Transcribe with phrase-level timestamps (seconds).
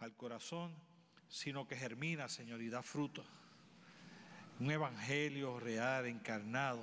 [0.00, 0.72] al corazón,
[1.28, 3.24] sino que germina, Señor, y da fruto.
[4.60, 6.80] Un evangelio real, encarnado,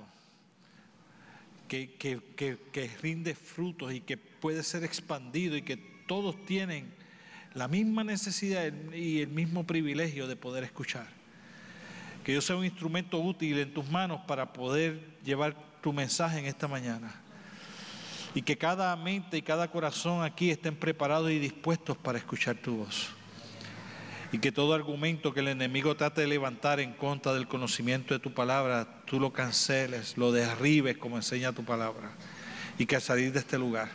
[1.68, 6.92] que, que, rinde frutos y que puede ser expandido y que todos tienen
[7.54, 11.06] la misma necesidad y el mismo privilegio de poder escuchar.
[12.24, 16.46] Que yo sea un instrumento útil en tus manos para poder llevar tu mensaje en
[16.46, 17.21] esta mañana.
[18.34, 22.78] Y que cada mente y cada corazón aquí estén preparados y dispuestos para escuchar tu
[22.78, 23.10] voz.
[24.32, 28.20] Y que todo argumento que el enemigo trate de levantar en contra del conocimiento de
[28.20, 32.12] tu palabra, tú lo canceles, lo derribes como enseña tu palabra.
[32.78, 33.90] Y que al salir de este lugar,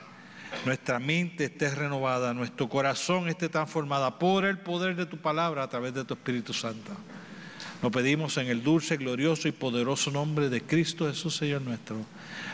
[0.66, 5.70] nuestra mente esté renovada, nuestro corazón esté transformada por el poder de tu palabra a
[5.70, 6.92] través de tu Espíritu Santo.
[7.82, 11.98] Lo pedimos en el dulce, glorioso y poderoso nombre de Cristo Jesús, Señor nuestro.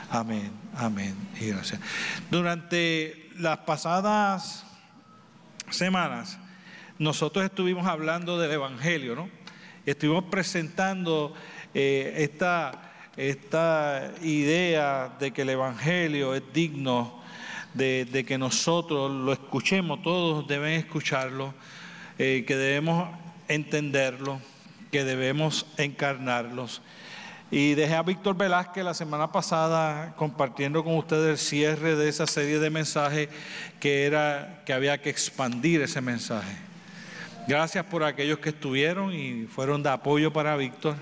[0.09, 1.80] Amén, amén y gracias.
[2.30, 4.66] Durante las pasadas
[5.70, 6.38] semanas,
[7.00, 9.30] nosotros estuvimos hablando del Evangelio, ¿no?
[9.86, 11.33] Estuvimos presentando
[11.73, 17.23] eh, esta, esta idea de que el Evangelio es digno
[17.73, 21.53] de, que nosotros lo escuchemos, todos deben escucharlo,
[22.17, 23.09] eh, que debemos
[23.48, 24.42] entenderlo
[24.94, 26.83] que debemos encarnarlos.
[27.49, 32.27] Y dejé a Víctor Velázquez la semana pasada compartiendo con ustedes el cierre de esa
[32.27, 33.27] serie de mensajes
[33.80, 36.55] que era que había que expandir ese mensaje.
[37.47, 40.95] Gracias por aquellos que estuvieron y fueron de apoyo para Víctor.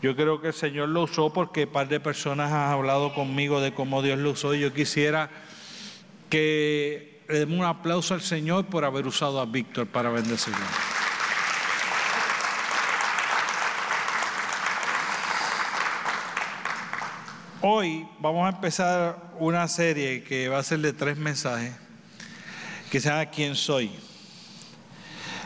[0.00, 3.60] Yo creo que el Señor lo usó porque un par de personas han hablado conmigo
[3.60, 5.28] de cómo Dios lo usó y yo quisiera
[6.30, 10.64] que le demos un aplauso al Señor por haber usado a Víctor para bendecirlo.
[17.64, 21.72] Hoy vamos a empezar una serie que va a ser de tres mensajes,
[22.90, 23.92] que se llama ¿Quién soy?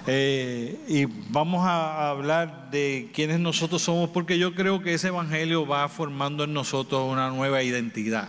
[0.07, 5.67] Eh, y vamos a hablar de quiénes nosotros somos, porque yo creo que ese evangelio
[5.67, 8.29] va formando en nosotros una nueva identidad.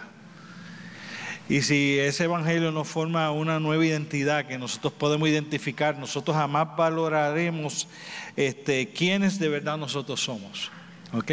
[1.48, 6.76] Y si ese evangelio nos forma una nueva identidad que nosotros podemos identificar, nosotros jamás
[6.76, 7.88] valoraremos
[8.36, 10.72] este, quiénes de verdad nosotros somos.
[11.14, 11.32] ¿Ok?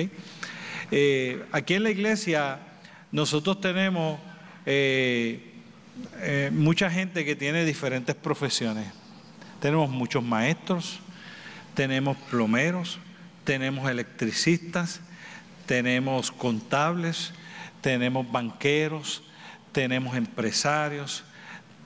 [0.96, 2.60] Eh, aquí en la iglesia
[3.10, 4.20] nosotros tenemos
[4.64, 5.54] eh,
[6.20, 8.86] eh, mucha gente que tiene diferentes profesiones.
[9.58, 11.00] Tenemos muchos maestros,
[11.74, 13.00] tenemos plomeros,
[13.42, 15.00] tenemos electricistas,
[15.66, 17.32] tenemos contables,
[17.80, 19.24] tenemos banqueros,
[19.72, 21.24] tenemos empresarios,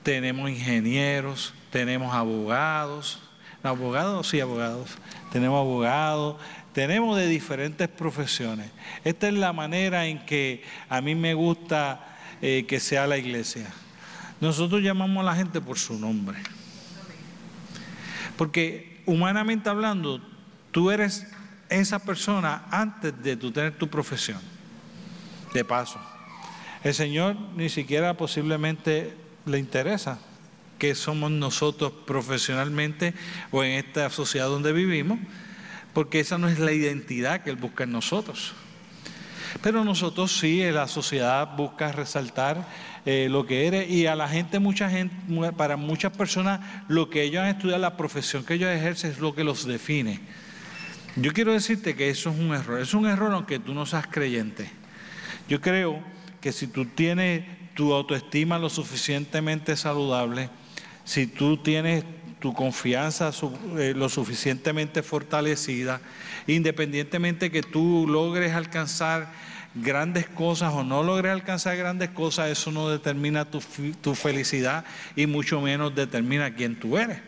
[0.03, 3.19] tenemos ingenieros, tenemos abogados,
[3.63, 4.91] abogados, sí, abogados,
[5.31, 6.35] tenemos abogados,
[6.73, 8.69] tenemos de diferentes profesiones.
[9.03, 13.67] Esta es la manera en que a mí me gusta eh, que sea la iglesia.
[14.41, 16.37] Nosotros llamamos a la gente por su nombre.
[18.37, 20.21] Porque humanamente hablando,
[20.71, 21.27] tú eres
[21.69, 24.39] esa persona antes de tú tener tu profesión.
[25.53, 25.99] De paso.
[26.83, 29.13] El Señor ni siquiera posiblemente
[29.45, 30.19] le interesa
[30.77, 33.13] que somos nosotros profesionalmente
[33.51, 35.19] o en esta sociedad donde vivimos,
[35.99, 38.53] porque esa no es la identidad que Él busca en nosotros.
[39.61, 42.65] Pero nosotros sí, la sociedad busca resaltar
[43.05, 45.13] eh, lo que eres y a la gente, mucha gente,
[45.57, 49.35] para muchas personas, lo que ellos han estudiado, la profesión que ellos ejercen es lo
[49.35, 50.21] que los define.
[51.17, 54.07] Yo quiero decirte que eso es un error, es un error aunque tú no seas
[54.07, 54.71] creyente.
[55.49, 56.01] Yo creo
[56.39, 57.43] que si tú tienes
[57.73, 60.49] tu autoestima lo suficientemente saludable,
[61.03, 62.05] si tú tienes
[62.39, 63.31] tu confianza
[63.77, 66.01] eh, lo suficientemente fortalecida,
[66.47, 69.31] independientemente que tú logres alcanzar
[69.75, 73.61] grandes cosas o no logres alcanzar grandes cosas, eso no determina tu,
[74.01, 74.85] tu felicidad
[75.15, 77.19] y mucho menos determina quién tú eres.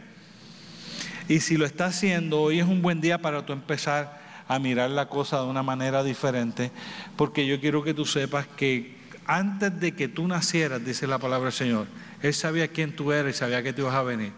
[1.28, 4.90] Y si lo estás haciendo, hoy es un buen día para tú empezar a mirar
[4.90, 6.72] la cosa de una manera diferente,
[7.16, 11.46] porque yo quiero que tú sepas que antes de que tú nacieras, dice la palabra
[11.46, 11.88] del Señor,
[12.22, 14.32] Él sabía quién tú eres y sabía que te ibas a venir.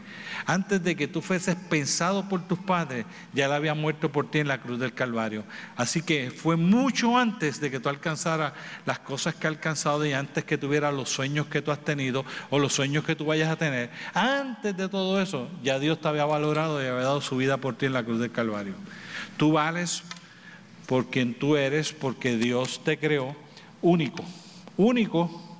[0.45, 4.39] Antes de que tú fueses pensado por tus padres, ya Él había muerto por ti
[4.39, 5.43] en la cruz del Calvario.
[5.75, 8.53] Así que fue mucho antes de que tú alcanzaras
[8.85, 12.25] las cosas que has alcanzado y antes que tuvieras los sueños que tú has tenido
[12.49, 13.89] o los sueños que tú vayas a tener.
[14.13, 17.75] Antes de todo eso, ya Dios te había valorado y había dado su vida por
[17.75, 18.75] ti en la cruz del Calvario.
[19.37, 20.03] Tú vales
[20.87, 23.35] por quien tú eres, porque Dios te creó
[23.81, 24.23] único,
[24.77, 25.59] único,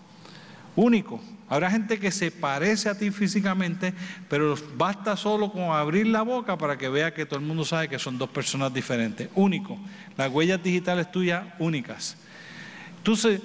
[0.76, 1.22] único.
[1.54, 3.94] Habrá gente que se parece a ti físicamente,
[4.28, 7.88] pero basta solo con abrir la boca para que vea que todo el mundo sabe
[7.88, 9.30] que son dos personas diferentes.
[9.36, 9.78] Único.
[10.18, 12.18] Las huellas digitales tuyas únicas.
[12.98, 13.40] Entonces,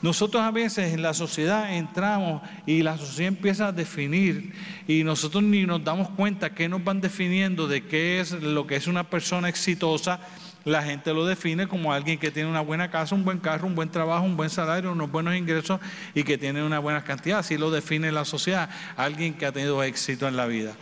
[0.00, 4.52] Nosotros a veces en la sociedad entramos y la sociedad empieza a definir
[4.86, 8.76] y nosotros ni nos damos cuenta que nos van definiendo de qué es lo que
[8.76, 10.20] es una persona exitosa.
[10.64, 13.74] La gente lo define como alguien que tiene una buena casa, un buen carro, un
[13.74, 15.80] buen trabajo, un buen salario, unos buenos ingresos
[16.14, 17.40] y que tiene una buena cantidad.
[17.40, 20.72] Así lo define la sociedad, alguien que ha tenido éxito en la vida.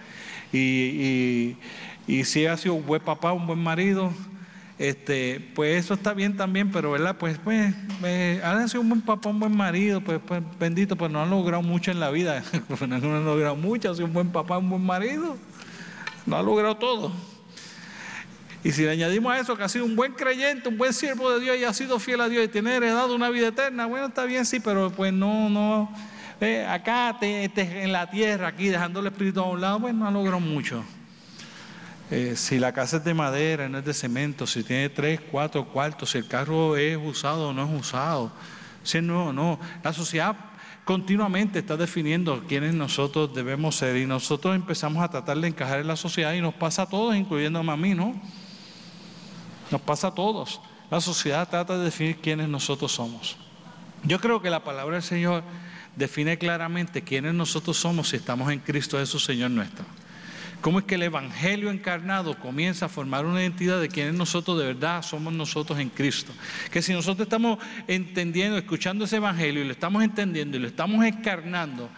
[0.53, 1.57] Y,
[2.07, 4.13] y si ha sido un buen papá, un buen marido,
[4.79, 7.17] este, pues eso está bien también, pero ¿verdad?
[7.17, 11.11] Pues, pues, pues han sido un buen papá, un buen marido, pues, pues bendito, pues
[11.11, 12.43] no han logrado mucho en la vida,
[12.89, 15.37] no han logrado mucho, ha sido un buen papá, un buen marido,
[16.27, 17.13] no ha logrado todo.
[18.65, 21.31] Y si le añadimos a eso que ha sido un buen creyente, un buen siervo
[21.33, 24.07] de Dios y ha sido fiel a Dios y tiene heredado una vida eterna, bueno,
[24.07, 25.93] está bien, sí, pero pues no, no,
[26.69, 30.39] acá en la tierra, aquí dejando el espíritu a un lado, pues no ha logrado
[30.39, 30.85] mucho.
[32.11, 35.65] Eh, si la casa es de madera, no es de cemento, si tiene tres, cuatro
[35.67, 38.31] cuartos, si el carro es usado o no es usado,
[38.85, 39.59] si es nuevo o no.
[39.83, 40.37] La sociedad
[40.85, 45.87] continuamente está definiendo quiénes nosotros debemos ser y nosotros empezamos a tratar de encajar en
[45.89, 48.15] la sociedad y nos pasa a todos, incluyendo a mí, ¿no?
[49.73, 50.61] Nos pasa a todos.
[50.91, 53.37] La sociedad trata de definir quiénes nosotros somos.
[54.05, 55.43] Yo creo que la palabra del Señor
[55.97, 59.85] define claramente quiénes nosotros somos si estamos en Cristo Jesús, Señor nuestro
[60.63, 64.67] cómo es que el Evangelio encarnado comienza a formar una identidad de quienes nosotros de
[64.67, 66.33] verdad somos nosotros en Cristo.
[66.71, 67.59] Que si nosotros estamos
[67.89, 71.91] entendiendo, escuchando ese Evangelio y lo estamos entendiendo y lo estamos encarnando,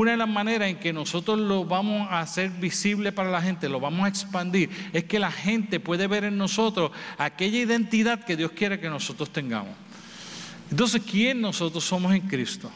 [0.00, 3.66] una de las maneras en que nosotros lo vamos a hacer visible para la gente,
[3.66, 8.36] lo vamos a expandir, es que la gente puede ver en nosotros aquella identidad que
[8.36, 9.74] Dios quiere que nosotros tengamos.
[10.70, 12.70] Entonces, ¿quién nosotros somos en Cristo?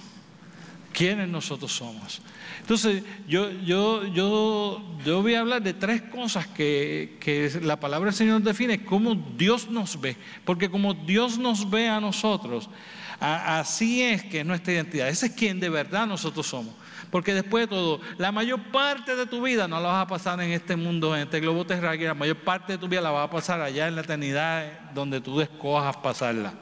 [0.95, 2.23] ¿Quiénes nosotros somos?
[2.61, 8.15] Entonces, yo, yo, yo, yo voy a hablar de tres cosas que, la palabra del
[8.17, 10.17] Señor define, cómo Dios nos ve.
[10.47, 12.71] Porque como Dios nos ve a nosotros,
[13.21, 15.09] así es que es nuestra identidad.
[15.11, 16.75] Ese es quien de verdad nosotros somos.
[17.11, 20.41] Porque después de todo, la mayor parte de tu vida no la vas a pasar
[20.41, 23.27] en este mundo, en este globo terráqueo, la mayor parte de tu vida la vas
[23.27, 26.53] a pasar allá en la eternidad donde tú escojas pasarla.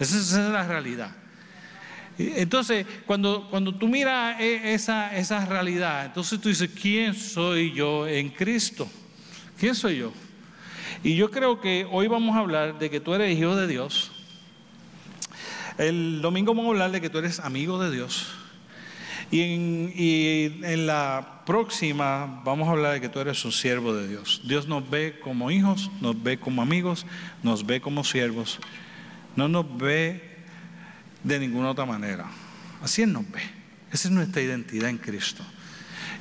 [0.00, 1.10] Esa es la realidad.
[2.18, 8.08] Entonces, cuando, cuando tú miras e, esa, esa realidad, entonces tú dices, ¿quién soy yo
[8.08, 8.88] en Cristo?
[9.58, 10.12] ¿Quién soy yo?
[11.04, 14.12] Y yo creo que hoy vamos a hablar de que tú eres hijo de Dios.
[15.78, 18.32] El domingo vamos a hablar de que tú eres amigo de Dios.
[19.30, 23.94] Y en, y en, la próxima vamos a hablar de que tú eres un siervo
[23.94, 24.42] de Dios.
[24.44, 27.06] Dios nos ve como hijos, nos ve como amigos,
[27.42, 28.58] nos ve como siervos.
[29.34, 30.36] No nos ve
[31.24, 32.26] de ninguna otra manera.
[32.82, 33.40] Así es nos ve.
[33.92, 35.42] Esa es nuestra identidad en Cristo.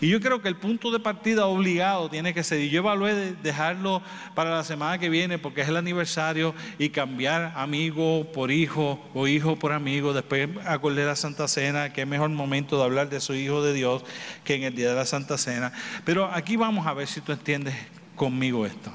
[0.01, 3.13] Y yo creo que el punto de partida obligado tiene que ser, y yo evalué
[3.13, 4.01] de dejarlo
[4.33, 9.27] para la semana que viene porque es el aniversario y cambiar amigo por hijo o
[9.27, 13.19] hijo por amigo, después acordé la Santa Cena, que es mejor momento de hablar de
[13.19, 14.03] su hijo de Dios
[14.43, 15.71] que en el día de la Santa Cena.
[16.03, 17.75] Pero aquí vamos a ver si tú entiendes
[18.15, 18.91] conmigo esto.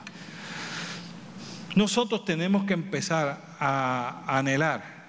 [1.75, 5.01] Nosotros tenemos que empezar a anhelar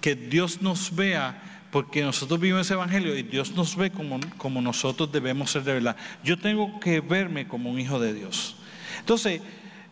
[0.00, 4.62] que Dios nos vea, porque nosotros vivimos ese evangelio y Dios nos ve como, como
[4.62, 5.96] nosotros debemos ser de verdad.
[6.22, 8.54] Yo tengo que verme como un hijo de Dios.
[9.00, 9.42] Entonces,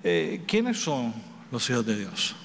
[0.05, 1.13] eh, ¿quiénes son
[1.51, 2.37] los hijos de Dios?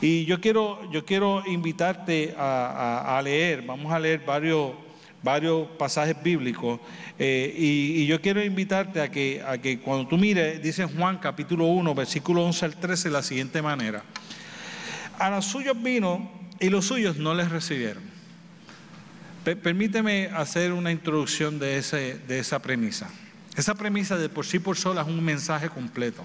[0.00, 4.76] Y yo quiero, yo quiero invitarte a, leer, vamos a leer varios,
[5.22, 6.80] varios pasajes bíblicos,
[7.18, 11.18] eh, y, y, yo quiero invitarte a que, a que cuando tú mires, dice Juan
[11.18, 14.02] capítulo 1, versículo 11 al 13, de la siguiente manera.
[15.18, 18.11] A los suyos vino y los suyos no les recibieron.
[19.44, 23.10] Permíteme hacer una introducción de, esa premisa.
[23.56, 26.24] Esa premisa de por sí por sola es un mensaje completo.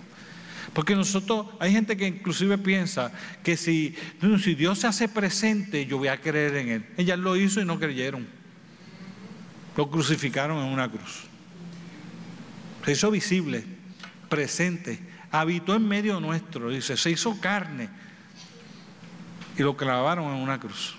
[0.74, 3.12] Porque nosotros, hay gente que inclusive piensa
[3.44, 3.96] que si,
[4.44, 6.86] si Dios se hace presente, yo voy a creer en Él.
[6.98, 8.28] Ella lo hizo y no creyeron.
[9.76, 11.24] Lo crucificaron en una cruz.
[12.86, 13.64] Se hizo visible,
[14.30, 15.00] presente,
[15.32, 17.90] habitó en medio nuestro, dice, se hizo carne
[19.58, 20.97] y lo clavaron en una cruz.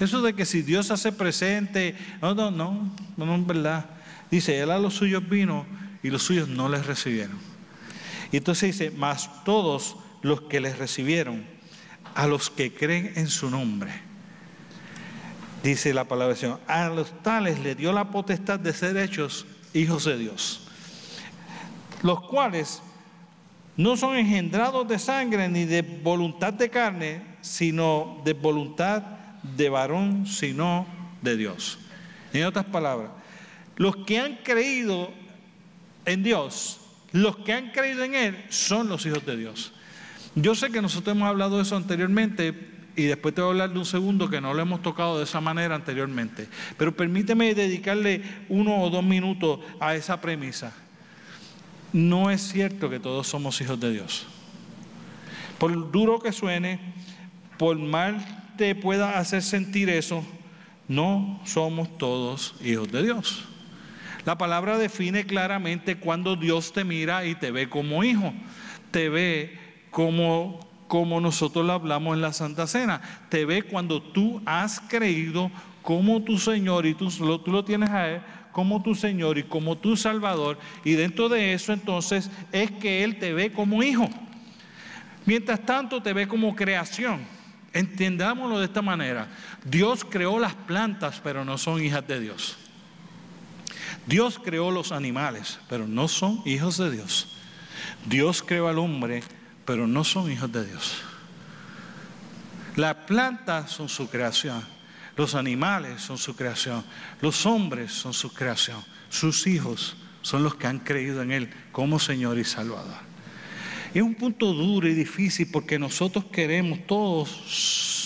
[0.00, 3.86] Eso de que si Dios hace presente, no, no, no, no, es verdad.
[4.30, 5.66] Dice, Él a los suyos vino
[6.02, 7.38] y los suyos no les recibieron.
[8.30, 11.44] Y entonces dice, más todos los que les recibieron,
[12.14, 13.92] a los que creen en su nombre.
[15.62, 19.46] Dice la palabra del Señor, a los tales le dio la potestad de ser hechos
[19.72, 20.68] hijos de Dios,
[22.02, 22.82] los cuales
[23.76, 30.26] no son engendrados de sangre ni de voluntad de carne, sino de voluntad de varón,
[30.26, 30.86] sino
[31.22, 31.78] de Dios.
[32.32, 33.10] En otras palabras,
[33.76, 35.12] los que han creído
[36.04, 36.80] en Dios,
[37.12, 39.72] los que han creído en Él, son los hijos de Dios.
[40.34, 42.54] Yo sé que nosotros hemos hablado de eso anteriormente
[42.96, 45.24] y después te voy a hablar de un segundo que no lo hemos tocado de
[45.24, 46.48] esa manera anteriormente.
[46.76, 50.72] Pero permíteme dedicarle uno o dos minutos a esa premisa.
[51.92, 54.26] No es cierto que todos somos hijos de Dios.
[55.58, 56.80] Por duro que suene,
[57.56, 60.22] por mal te pueda hacer sentir eso,
[60.88, 63.44] no somos todos hijos de Dios.
[64.26, 68.34] La palabra define claramente cuando Dios te mira y te ve como hijo,
[68.90, 69.58] te ve
[69.90, 73.00] como, como nosotros lo hablamos en la Santa Cena,
[73.30, 75.50] te ve cuando tú has creído
[75.80, 78.20] como tu Señor y tú, tú lo tienes a Él
[78.52, 80.58] como tu Señor y como tu Salvador.
[80.84, 84.08] Y dentro de eso entonces es que Él te ve como hijo.
[85.26, 87.37] Mientras tanto te ve como creación.
[87.72, 89.28] Entendámoslo de esta manera.
[89.64, 92.56] Dios creó las plantas, pero no son hijas de Dios.
[94.06, 97.28] Dios creó los animales, pero no son hijos de Dios.
[98.06, 99.22] Dios creó al hombre,
[99.64, 101.02] pero no son hijos de Dios.
[102.76, 104.64] Las plantas son su creación.
[105.16, 106.84] Los animales son su creación.
[107.20, 108.82] Los hombres son su creación.
[109.10, 113.07] Sus hijos son los que han creído en Él como Señor y Salvador.
[113.94, 117.30] Es un punto duro y difícil porque nosotros queremos todos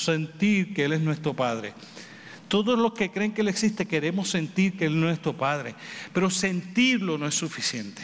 [0.04, 1.72] sentir que Él es nuestro Padre.
[2.46, 5.74] Todos los que creen que Él existe queremos sentir que Él es nuestro Padre,
[6.12, 8.02] pero sentirlo no es suficiente.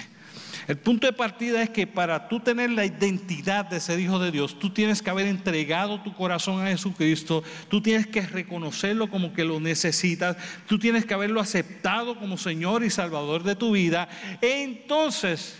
[0.67, 4.31] El punto de partida es que para tú tener la identidad de ser hijo de
[4.31, 9.33] Dios, tú tienes que haber entregado tu corazón a Jesucristo, tú tienes que reconocerlo como
[9.33, 14.11] que lo necesitas, tú tienes que haberlo aceptado como Señor y Salvador de tu vida.
[14.43, 15.57] Entonces,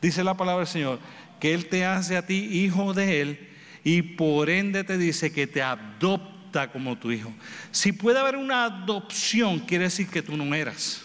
[0.00, 0.98] dice la palabra del Señor,
[1.40, 3.48] que Él te hace a ti hijo de Él
[3.84, 7.32] y por ende te dice que te adopta como tu hijo.
[7.70, 11.02] Si puede haber una adopción, quiere decir que tú no eras.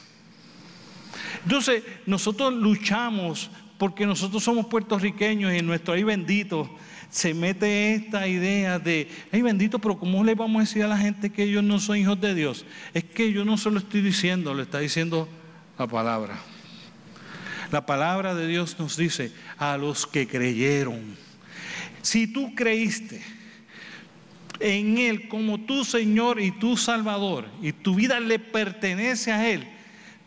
[1.44, 6.70] Entonces, nosotros luchamos porque nosotros somos puertorriqueños y en nuestro ahí bendito
[7.10, 10.98] se mete esta idea de, ay bendito, pero ¿cómo le vamos a decir a la
[10.98, 12.66] gente que ellos no son hijos de Dios?
[12.94, 15.28] Es que yo no se lo estoy diciendo, le está diciendo
[15.78, 16.40] la palabra.
[17.74, 21.18] La palabra de Dios nos dice a los que creyeron.
[22.04, 23.20] Si tú creíste
[24.60, 29.68] en Él como tu Señor y tu Salvador y tu vida le pertenece a Él,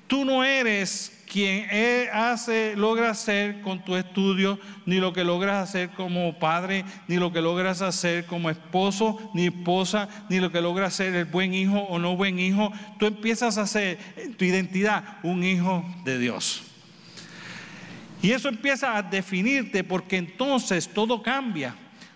[0.06, 1.66] Tú no eres quien
[2.12, 7.32] hace, logra hacer con tu estudio, ni lo que logras hacer como padre, ni lo
[7.32, 11.80] que logras hacer como esposo, ni esposa, ni lo que logras hacer el buen hijo
[11.80, 12.72] o no buen hijo.
[13.00, 13.98] Tú empiezas a hacer
[14.36, 16.62] tu identidad un hijo de Dios.
[18.22, 21.74] Y eso empieza a definirte porque entonces todo cambia.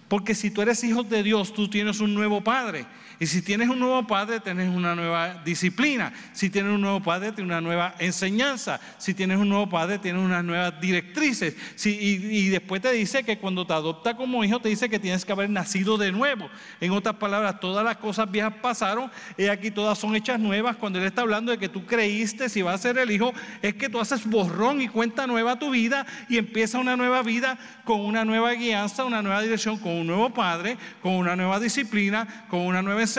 [0.08, 2.86] Porque si tú eres hijo de Dios, tú tienes un nuevo padre.
[3.22, 6.10] Y si tienes un nuevo padre, tienes una nueva disciplina.
[6.32, 8.80] Si tienes un nuevo padre, tienes una nueva enseñanza.
[8.96, 11.54] Si tienes un nuevo padre, tienes unas nuevas directrices.
[11.84, 15.32] y, después te dice que cuando te adopta como hijo, te dice que tienes que
[15.32, 16.48] haber nacido de nuevo.
[16.80, 20.76] En otras palabras, todas las cosas viejas pasaron y aquí todas son hechas nuevas.
[20.76, 23.74] Cuando Él está hablando de que tú creíste si vas a ser el hijo, es
[23.74, 28.00] que tú haces borrón y cuenta nueva tu vida y empieza una nueva vida con
[28.00, 32.60] una nueva guianza, una nueva dirección, con un nuevo padre, con una nueva disciplina, con
[32.60, 33.09] una nueva enseñanza,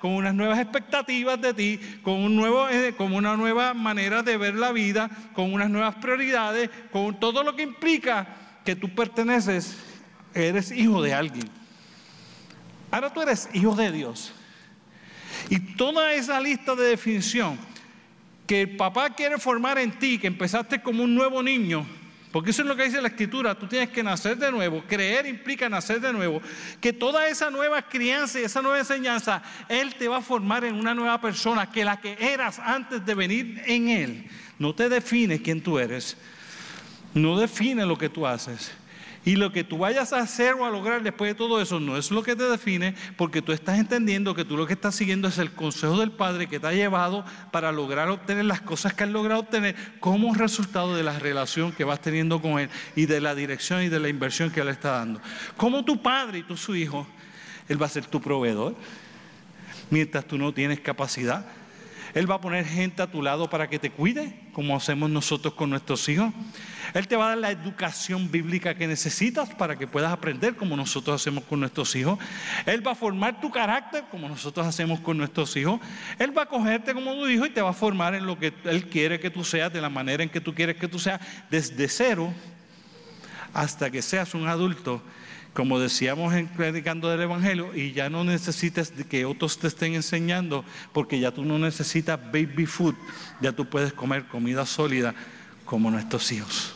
[0.00, 4.36] con unas nuevas expectativas de ti, con, un nuevo, eh, con una nueva manera de
[4.36, 8.26] ver la vida, con unas nuevas prioridades, con todo lo que implica
[8.64, 9.76] que tú perteneces,
[10.34, 11.48] eres hijo de alguien.
[12.90, 14.32] Ahora tú eres hijo de Dios.
[15.50, 17.58] Y toda esa lista de definición
[18.46, 21.86] que el papá quiere formar en ti, que empezaste como un nuevo niño,
[22.32, 25.26] porque eso es lo que dice la escritura, tú tienes que nacer de nuevo, creer
[25.26, 26.42] implica nacer de nuevo,
[26.80, 30.74] que toda esa nueva crianza y esa nueva enseñanza, Él te va a formar en
[30.74, 35.40] una nueva persona, que la que eras antes de venir en Él, no te define
[35.40, 36.16] quién tú eres,
[37.14, 38.72] no define lo que tú haces,
[39.24, 41.96] y lo que tú vayas a hacer o a lograr después de todo eso no
[41.96, 45.28] es lo que te define, porque tú estás entendiendo que tú lo que estás siguiendo
[45.28, 49.04] es el consejo del Padre que te ha llevado para lograr obtener las cosas que
[49.04, 53.20] has logrado obtener como resultado de la relación que vas teniendo con Él y de
[53.20, 55.20] la dirección y de la inversión que Él está dando.
[55.56, 57.06] Como tu Padre y tú su Hijo,
[57.68, 58.76] Él va a ser tu proveedor
[59.90, 61.46] mientras tú no tienes capacidad.
[62.18, 65.54] Él va a poner gente a tu lado para que te cuide, como hacemos nosotros
[65.54, 66.34] con nuestros hijos.
[66.92, 70.76] Él te va a dar la educación bíblica que necesitas para que puedas aprender como
[70.76, 72.18] nosotros hacemos con nuestros hijos.
[72.66, 75.78] Él va a formar tu carácter como nosotros hacemos con nuestros hijos.
[76.18, 78.52] Él va a cogerte como tu hijo y te va a formar en lo que
[78.64, 81.20] Él quiere que tú seas, de la manera en que tú quieres que tú seas,
[81.48, 82.34] desde cero
[83.54, 85.00] hasta que seas un adulto
[85.52, 90.64] como decíamos en predicando del Evangelio, y ya no necesites que otros te estén enseñando,
[90.92, 92.94] porque ya tú no necesitas baby food,
[93.40, 95.14] ya tú puedes comer comida sólida
[95.64, 96.74] como nuestros hijos.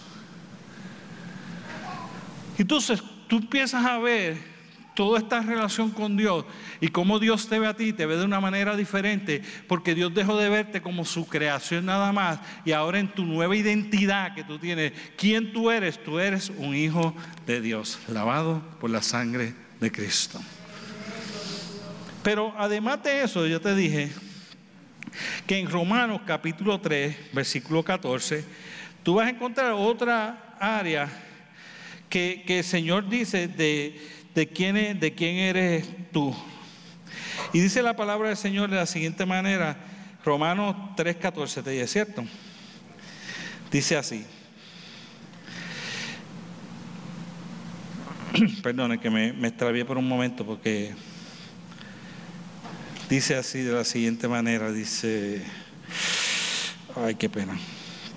[2.59, 4.52] Entonces tú empiezas a ver
[4.95, 6.45] toda esta relación con Dios
[6.81, 10.13] y cómo Dios te ve a ti, te ve de una manera diferente, porque Dios
[10.15, 14.45] dejó de verte como su creación nada más y ahora en tu nueva identidad que
[14.45, 16.03] tú tienes, ¿quién tú eres?
[16.03, 17.15] Tú eres un hijo
[17.47, 20.41] de Dios, lavado por la sangre de Cristo.
[22.23, 24.13] Pero además de eso, yo te dije
[25.47, 28.45] que en Romanos capítulo 3, versículo 14,
[29.03, 31.09] tú vas a encontrar otra área
[32.09, 33.99] que, el Señor dice de,
[34.35, 36.35] de, quién, eres tú.
[37.53, 39.77] Y dice la palabra del Señor de la siguiente manera,
[40.25, 42.25] Romanos 3:14, te dice, ¿cierto?
[43.71, 44.25] Dice así.
[48.63, 50.95] Perdone que me, me extravié por un momento porque
[53.09, 55.43] dice así de la siguiente manera, dice,
[56.97, 57.59] ay, qué pena,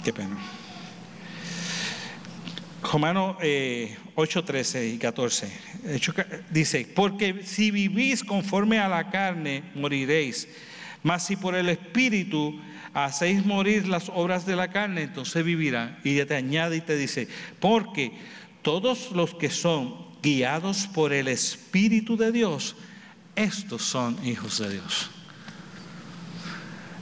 [0.03, 0.37] qué pena.
[2.91, 3.37] Romanos
[4.15, 5.51] 8, 13 y 14.
[6.51, 10.47] Dice, porque si vivís conforme a la carne, moriréis.
[11.03, 12.59] Mas si por el Espíritu
[12.93, 15.99] hacéis morir las obras de la carne, entonces vivirá.
[16.03, 17.27] Y ya te añade y te dice,
[17.59, 18.11] porque
[18.61, 22.75] todos los que son guiados por el Espíritu de Dios,
[23.35, 25.11] estos son hijos de Dios.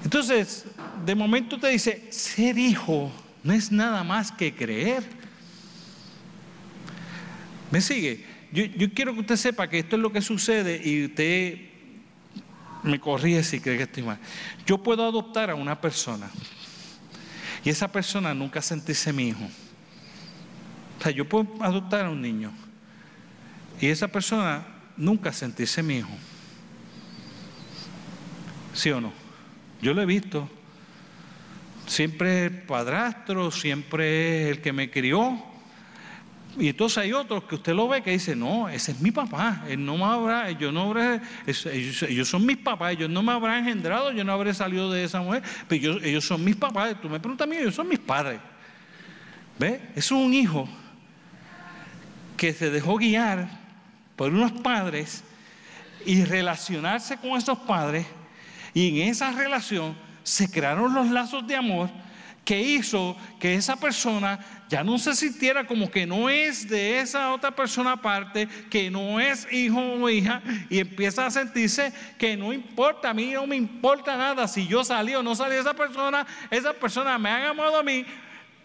[0.03, 0.65] Entonces,
[1.05, 3.11] de momento te dice, ser hijo
[3.43, 5.22] no es nada más que creer.
[7.73, 8.23] ¿Me sigue?
[8.51, 11.57] Yo, quiero que usted sepa que esto es lo que sucede y usted
[12.83, 14.19] me corrige si cree que estoy mal.
[14.63, 16.29] Yo puedo adoptar a una persona
[17.65, 19.45] y esa persona nunca sentirse mi hijo.
[20.99, 22.51] O sea, yo puedo adoptar a un niño
[23.81, 26.15] y esa persona nunca sentirse mi hijo.
[28.75, 29.11] ¿Sí o no?
[29.81, 30.47] Yo lo he visto.
[31.87, 35.52] Siempre es padrastro, siempre es el que me crió.
[36.57, 39.63] Y entonces hay otros que usted lo ve que dice, no, ese es mi papá,
[39.67, 43.59] él no me habrá, yo no habré, ellos, son mis papás, ellos no me habrán
[43.59, 47.19] engendrado, yo no habré salido de esa mujer, pero ellos, son mis papás, tú me
[47.19, 48.39] preguntas a mí, ellos son mis padres.
[49.57, 49.81] ¿Ve?
[49.95, 50.69] Es un hijo
[52.37, 53.49] que se dejó guiar
[54.15, 55.23] por unos padres
[56.05, 58.05] y relacionarse con esos padres,
[58.75, 61.89] y en esa relación se crearon los lazos de amor
[62.45, 67.33] que hizo que esa persona ya no se sintiera como que no es de esa
[67.33, 72.51] otra persona aparte, que no es hijo o hija, y empieza a sentirse que no
[72.51, 75.73] importa, a mí no me importa nada si yo salí o no salí de esa
[75.73, 78.05] persona, esa persona me ha amado a mí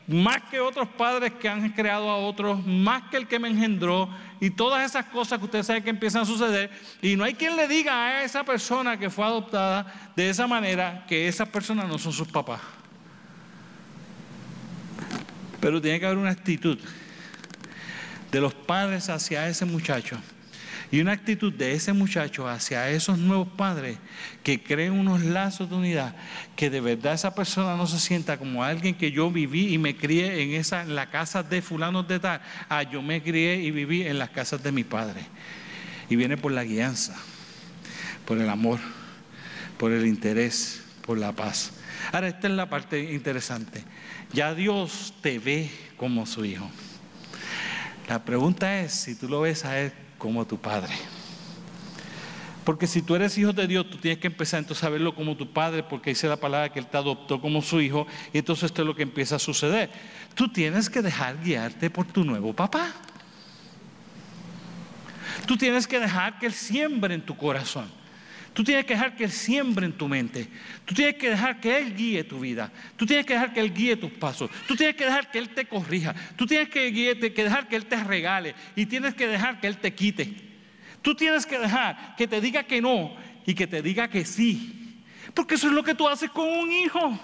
[0.07, 4.09] más que otros padres que han creado a otros, más que el que me engendró,
[4.41, 6.71] y todas esas cosas que usted sabe que empiezan a suceder,
[7.03, 11.05] y no hay quien le diga a esa persona que fue adoptada de esa manera
[11.07, 12.78] que esas personas no son sus papás.
[15.61, 16.79] Pero tiene que haber una actitud
[18.31, 20.19] de los padres hacia ese muchacho
[20.91, 23.99] y una actitud de ese muchacho hacia esos nuevos padres
[24.43, 26.15] que creen unos lazos de unidad,
[26.57, 29.97] que de verdad esa persona no se sienta como alguien que yo viví y me
[29.97, 33.71] crié en, esa, en la casa de fulanos de tal, ah, yo me crié y
[33.71, 35.21] viví en las casas de mi padre.
[36.09, 37.15] Y viene por la guianza,
[38.25, 38.79] por el amor,
[39.77, 41.73] por el interés, por la paz.
[42.13, 43.85] Ahora, esta es la parte interesante.
[44.33, 46.71] Ya Dios te ve como su hijo.
[48.09, 50.95] La pregunta es si tú lo ves a Él como tu Padre.
[52.65, 55.37] Porque si tú eres hijo de Dios, tú tienes que empezar entonces a verlo como
[55.37, 58.65] tu Padre, porque dice la palabra que Él te adoptó como su hijo, y entonces
[58.65, 59.91] esto es lo que empieza a suceder.
[60.35, 62.93] Tú tienes que dejar guiarte por tu nuevo papá.
[65.47, 67.91] Tú tienes que dejar que Él siembre en tu corazón.
[68.59, 70.49] Tú tienes que dejar que Él siembre en tu mente.
[70.85, 72.73] Tú tienes que dejar que Él guíe tu vida.
[72.97, 74.51] Tú tienes que dejar que Él guíe tus pasos.
[74.67, 76.13] Tú tienes que dejar que Él te corrija.
[76.35, 78.57] Tú tienes que, que dejar que Él te regale.
[78.75, 80.35] Y tienes que dejar que Él te quite.
[81.03, 83.15] Tú tienes que dejar que te diga que no
[83.47, 85.05] y que te diga que sí.
[85.35, 87.17] Porque eso es lo que tú haces con un hijo.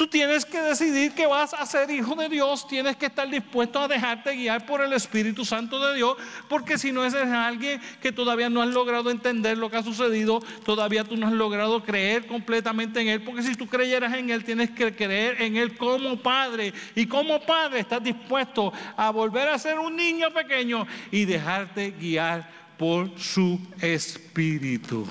[0.00, 3.80] Tú tienes que decidir que vas a ser hijo de Dios, tienes que estar dispuesto
[3.80, 6.16] a dejarte guiar por el Espíritu Santo de Dios,
[6.48, 10.40] porque si no es alguien que todavía no has logrado entender lo que ha sucedido,
[10.64, 14.42] todavía tú no has logrado creer completamente en Él, porque si tú creyeras en Él,
[14.42, 19.58] tienes que creer en Él como Padre, y como Padre estás dispuesto a volver a
[19.58, 25.06] ser un niño pequeño y dejarte guiar por su Espíritu.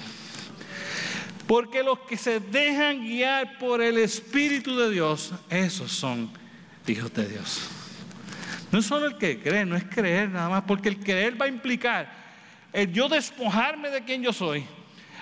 [1.49, 6.29] Porque los que se dejan guiar por el Espíritu de Dios, esos son
[6.85, 7.61] hijos de Dios.
[8.71, 11.45] No es solo el que cree, no es creer nada más, porque el creer va
[11.45, 12.07] a implicar
[12.71, 14.63] el yo despojarme de quien yo soy,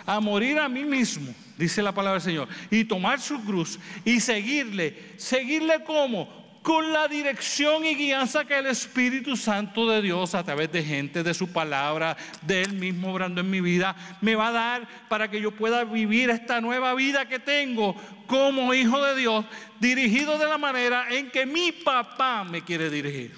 [0.06, 4.20] a morir a mí mismo, dice la palabra del Señor, y tomar su cruz y
[4.20, 5.14] seguirle.
[5.16, 6.47] ¿Seguirle cómo?
[6.68, 11.24] Con la dirección y guianza que el Espíritu Santo de Dios a través de gente,
[11.24, 15.32] de su palabra, de Él mismo obrando en mi vida, me va a dar para
[15.32, 17.96] que yo pueda vivir esta nueva vida que tengo
[18.28, 19.46] como hijo de Dios,
[19.80, 23.32] dirigido de la manera en que mi papá me quiere dirigir.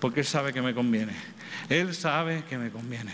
[0.00, 1.12] Porque Él sabe que me conviene.
[1.68, 3.12] Él sabe que me conviene.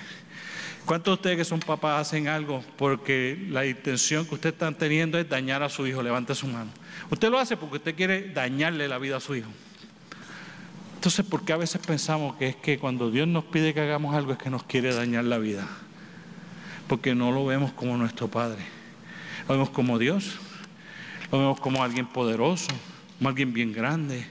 [0.87, 5.19] ¿Cuántos de ustedes que son papás hacen algo porque la intención que usted está teniendo
[5.19, 6.03] es dañar a su hijo?
[6.03, 6.71] Levante su mano.
[7.11, 9.49] Usted lo hace porque usted quiere dañarle la vida a su hijo.
[10.97, 14.15] Entonces, ¿por qué a veces pensamos que es que cuando Dios nos pide que hagamos
[14.15, 15.67] algo es que nos quiere dañar la vida?
[16.87, 18.63] Porque no lo vemos como nuestro Padre.
[19.49, 20.39] Lo vemos como Dios.
[21.33, 22.69] Lo vemos como alguien poderoso,
[23.19, 24.27] como alguien bien grande,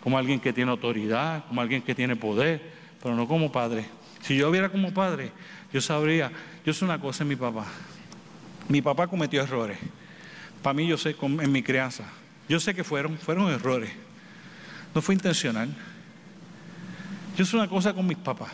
[0.00, 2.62] como alguien que tiene autoridad, como alguien que tiene poder,
[3.02, 3.86] pero no como Padre.
[4.22, 5.32] Si yo viera como Padre,
[5.72, 6.30] yo sabría,
[6.64, 7.66] yo sé una cosa en mi papá.
[8.68, 9.78] Mi papá cometió errores.
[10.62, 12.04] Para mí yo sé en mi crianza.
[12.48, 13.90] Yo sé que fueron, fueron errores.
[14.94, 15.68] No fue intencional.
[17.36, 18.50] Yo sé una cosa con mis papás.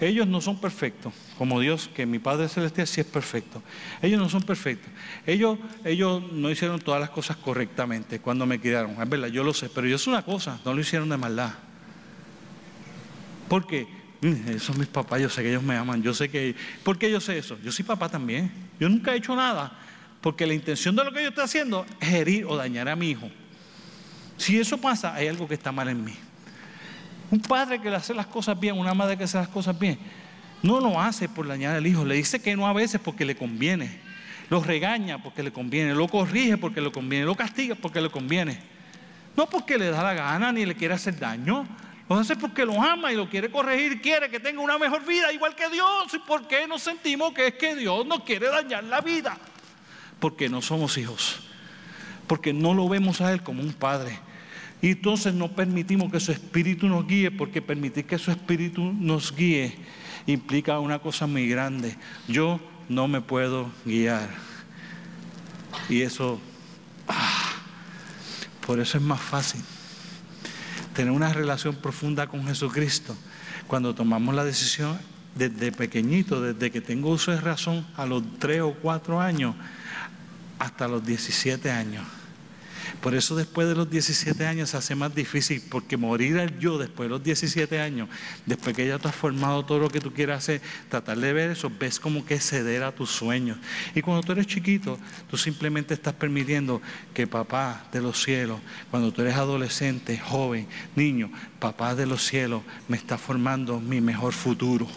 [0.00, 3.62] Ellos no son perfectos, como Dios, que mi Padre Celestial sí es perfecto.
[4.00, 4.90] Ellos no son perfectos.
[5.26, 9.00] Ellos, ellos no hicieron todas las cosas correctamente cuando me criaron.
[9.02, 11.52] Es verdad, yo lo sé, pero yo sé una cosa, no lo hicieron de maldad.
[13.48, 13.88] ¿Por qué?
[14.20, 16.54] Esos son mis papás, yo sé que ellos me aman, yo sé que...
[16.82, 17.56] ¿Por qué yo sé eso?
[17.62, 18.50] Yo soy papá también.
[18.80, 19.72] Yo nunca he hecho nada
[20.20, 23.10] porque la intención de lo que yo estoy haciendo es herir o dañar a mi
[23.10, 23.30] hijo.
[24.36, 26.14] Si eso pasa, hay algo que está mal en mí.
[27.30, 29.98] Un padre que le hace las cosas bien, una madre que hace las cosas bien,
[30.62, 33.36] no lo hace por dañar al hijo, le dice que no a veces porque le
[33.36, 34.00] conviene.
[34.50, 38.58] Lo regaña porque le conviene, lo corrige porque le conviene, lo castiga porque le conviene.
[39.36, 41.66] No porque le da la gana ni le quiere hacer daño.
[42.08, 45.54] Hace porque lo ama y lo quiere corregir, quiere que tenga una mejor vida, igual
[45.54, 46.14] que Dios.
[46.14, 49.36] ¿Y por qué nos sentimos que es que Dios nos quiere dañar la vida?
[50.18, 51.40] Porque no somos hijos.
[52.26, 54.18] Porque no lo vemos a Él como un padre.
[54.80, 59.34] Y entonces no permitimos que su espíritu nos guíe, porque permitir que su espíritu nos
[59.34, 59.76] guíe
[60.26, 61.96] implica una cosa muy grande.
[62.26, 64.30] Yo no me puedo guiar.
[65.90, 66.40] Y eso,
[67.06, 67.52] ah,
[68.66, 69.62] por eso es más fácil
[70.98, 73.16] tener una relación profunda con Jesucristo,
[73.68, 74.98] cuando tomamos la decisión
[75.36, 79.54] desde pequeñito, desde que tengo uso de razón, a los 3 o 4 años,
[80.58, 82.04] hasta los 17 años.
[83.00, 86.78] Por eso después de los 17 años se hace más difícil, porque morir al yo
[86.78, 88.08] después de los 17 años,
[88.44, 91.50] después que ya tú has formado todo lo que tú quieras hacer, tratar de ver
[91.50, 93.56] eso, ves como que ceder a tus sueños.
[93.94, 94.98] Y cuando tú eres chiquito,
[95.30, 96.82] tú simplemente estás permitiendo
[97.14, 101.30] que papá de los cielos, cuando tú eres adolescente, joven, niño,
[101.60, 104.88] papá de los cielos me está formando mi mejor futuro.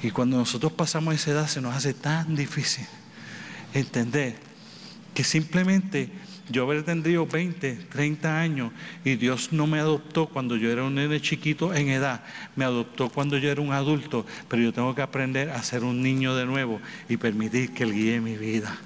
[0.00, 2.86] Y cuando nosotros pasamos esa edad se nos hace tan difícil
[3.74, 4.51] entender
[5.14, 6.10] que simplemente
[6.48, 8.72] yo haber tenido 20, 30 años
[9.04, 12.24] y Dios no me adoptó cuando yo era un nene chiquito en edad,
[12.56, 16.02] me adoptó cuando yo era un adulto, pero yo tengo que aprender a ser un
[16.02, 18.76] niño de nuevo y permitir que Él guíe mi vida.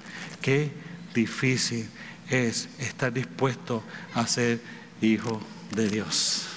[0.40, 0.70] Qué
[1.14, 1.88] difícil
[2.30, 3.82] es estar dispuesto
[4.14, 4.60] a ser
[5.00, 5.40] hijo
[5.74, 6.48] de Dios.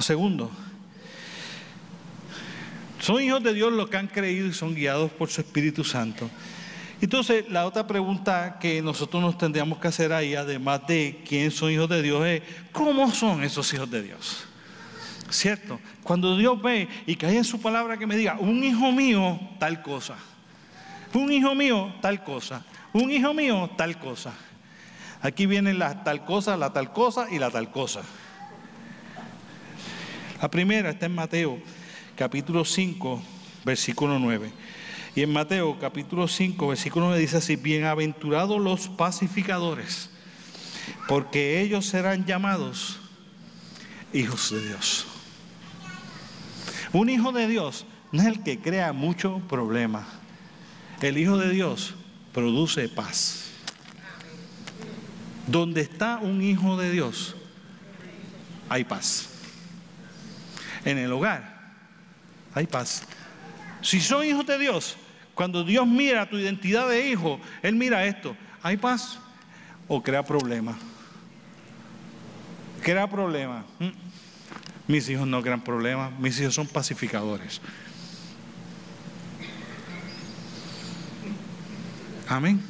[0.00, 0.50] segundo,
[2.98, 6.30] son hijos de Dios los que han creído y son guiados por su Espíritu Santo.
[7.00, 11.70] Entonces, la otra pregunta que nosotros nos tendríamos que hacer ahí, además de quién son
[11.70, 14.44] hijos de Dios, es ¿cómo son esos hijos de Dios?
[15.30, 15.78] ¿Cierto?
[16.02, 19.38] Cuando Dios ve y que hay en su palabra que me diga, un hijo mío,
[19.58, 20.16] tal cosa.
[21.14, 22.64] Un hijo mío, tal cosa.
[22.92, 24.32] Un hijo mío, tal cosa.
[25.20, 28.00] Aquí vienen las tal cosa, la tal cosa y la tal cosa.
[30.40, 31.58] La primera está en Mateo,
[32.16, 33.22] capítulo 5,
[33.64, 34.52] versículo 9.
[35.18, 40.10] Y en Mateo capítulo 5, versículo 9 dice así, bienaventurados los pacificadores,
[41.08, 43.00] porque ellos serán llamados
[44.12, 45.08] hijos de Dios.
[46.92, 50.06] Un hijo de Dios no es el que crea mucho problema.
[51.00, 51.96] El hijo de Dios
[52.32, 53.50] produce paz.
[55.48, 57.34] Donde está un hijo de Dios,
[58.68, 59.30] hay paz.
[60.84, 61.72] En el hogar
[62.54, 63.02] hay paz.
[63.82, 64.96] Si son hijos de Dios,
[65.38, 68.36] cuando Dios mira tu identidad de hijo, Él mira esto.
[68.60, 69.20] ¿Hay paz
[69.86, 70.74] o crea problemas?
[72.82, 73.64] Crea problemas.
[73.78, 73.90] Mm.
[74.88, 77.60] Mis hijos no crean problemas, mis hijos son pacificadores.
[82.26, 82.60] Amén.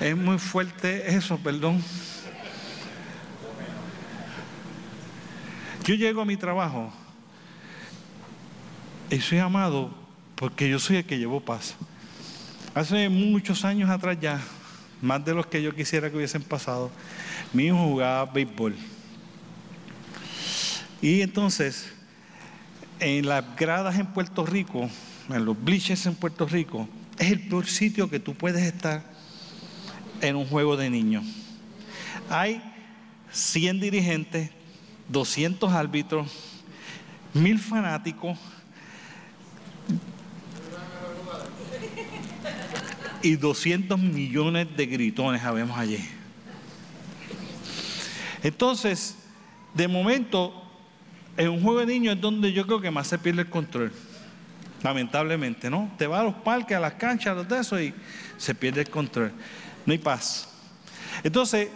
[0.00, 1.80] Es muy fuerte eso, perdón.
[5.84, 6.92] Yo llego a mi trabajo
[9.10, 9.97] y soy amado
[10.38, 11.74] porque yo soy el que llevo paz.
[12.74, 14.40] Hace muchos años atrás ya,
[15.02, 16.90] más de los que yo quisiera que hubiesen pasado,
[17.52, 18.76] mi hijo jugaba béisbol.
[21.02, 21.92] Y entonces,
[23.00, 24.88] en las gradas en Puerto Rico,
[25.28, 29.02] en los bleachers en Puerto Rico, es el peor sitio que tú puedes estar
[30.20, 31.24] en un juego de niños.
[32.30, 32.62] Hay
[33.32, 34.50] 100 dirigentes,
[35.08, 36.30] 200 árbitros,
[37.34, 38.38] mil fanáticos
[43.22, 45.98] y 200 millones de gritones habemos allí.
[48.42, 49.16] Entonces,
[49.74, 50.52] de momento,
[51.36, 53.92] en un juego de niños es donde yo creo que más se pierde el control.
[54.82, 55.90] Lamentablemente, ¿no?
[55.98, 57.92] Te vas a los parques, a las canchas, a los de eso y
[58.36, 59.32] se pierde el control.
[59.84, 60.48] No hay paz.
[61.24, 61.68] Entonces,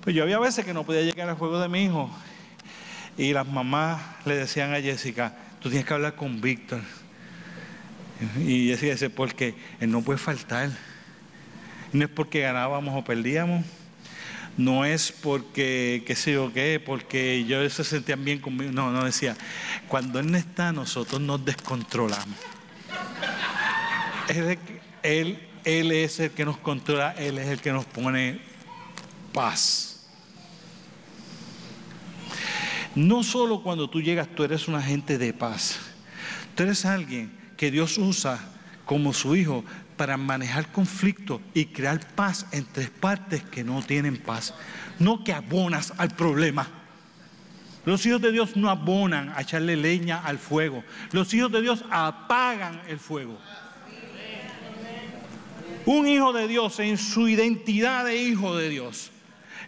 [0.00, 2.10] pues yo había veces que no podía llegar al juego de mi hijo
[3.16, 6.80] y las mamás le decían a Jessica, tú tienes que hablar con Víctor.
[8.38, 10.70] Y dice, porque él no puede faltar.
[11.92, 13.64] No es porque ganábamos o perdíamos.
[14.56, 18.70] No es porque, qué sé yo qué, porque ellos se sentían bien conmigo.
[18.70, 19.36] No, no decía,
[19.88, 22.38] cuando él no está, nosotros nos descontrolamos.
[25.02, 28.40] él, él es el que nos controla, Él es el que nos pone
[29.32, 30.06] paz.
[32.94, 35.80] No solo cuando tú llegas tú eres un agente de paz,
[36.54, 38.38] tú eres alguien que Dios usa
[38.84, 39.64] como su hijo
[39.96, 44.54] para manejar conflicto y crear paz entre partes que no tienen paz,
[44.98, 46.68] no que abonas al problema.
[47.84, 50.82] Los hijos de Dios no abonan a echarle leña al fuego.
[51.12, 53.38] Los hijos de Dios apagan el fuego.
[55.86, 59.10] Un hijo de Dios en su identidad de hijo de Dios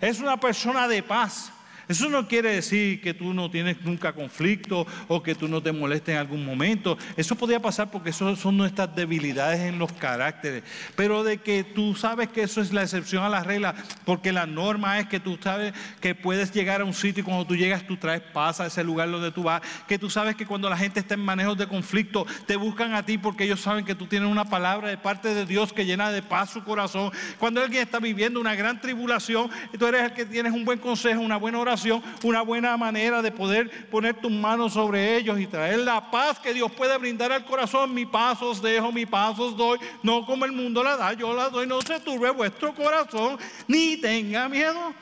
[0.01, 1.53] es una persona de paz.
[1.89, 5.71] Eso no quiere decir que tú no tienes nunca conflicto o que tú no te
[5.71, 6.99] molestes en algún momento.
[7.17, 10.65] Eso podría pasar porque eso son nuestras debilidades en los caracteres.
[10.97, 14.47] Pero de que tú sabes que eso es la excepción a la regla, porque la
[14.47, 17.87] norma es que tú sabes que puedes llegar a un sitio y cuando tú llegas
[17.87, 19.63] tú traes paz a ese lugar donde tú vas.
[19.87, 23.05] Que tú sabes que cuando la gente está en manejos de conflicto te buscan a
[23.05, 26.11] ti porque ellos saben que tú tienes una palabra de parte de Dios que llena
[26.11, 27.13] de paz su corazón.
[27.39, 31.21] Cuando alguien está viviendo una gran tribulación, tú eres el que tienes un buen consejo,
[31.21, 31.76] una buena oración
[32.23, 36.55] una buena manera de poder poner tus manos sobre ellos y traer la paz que
[36.55, 37.93] Dios puede brindar al corazón.
[37.93, 41.35] Mi paz os dejo, mi paz os doy, no como el mundo la da, yo
[41.35, 44.95] la doy, no se turbe vuestro corazón, ni tenga miedo.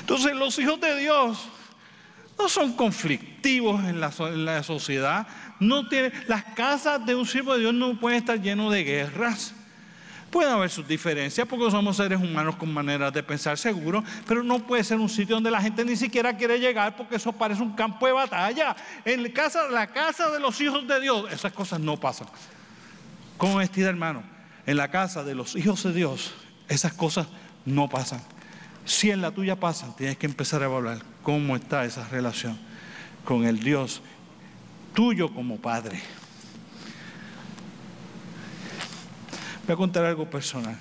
[0.00, 1.48] Entonces los hijos de Dios
[2.38, 5.26] no son conflictivos en la, sociedad.
[5.58, 9.54] No tiene, las casas de un siervo de Dios no pueden estar llenas de guerras.
[10.30, 14.58] Puede haber sus diferencias porque somos seres humanos con maneras de pensar seguro, pero no
[14.58, 17.74] puede ser un sitio donde la gente ni siquiera quiere llegar porque eso parece un
[17.74, 18.74] campo de batalla.
[19.04, 22.26] En casa, la casa de los hijos de Dios, esas cosas no pasan.
[23.36, 24.24] Con honestidad, hermano,
[24.66, 26.34] en la casa de los hijos de Dios,
[26.68, 27.28] esas cosas
[27.64, 28.20] no pasan.
[28.84, 32.58] Si en la tuya pasan, tienes que empezar a evaluar cómo está esa relación
[33.24, 34.02] con el Dios
[34.94, 36.00] tuyo como Padre.
[39.66, 40.78] Voy a contar algo personal.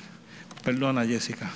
[0.64, 1.50] Perdona, Jessica.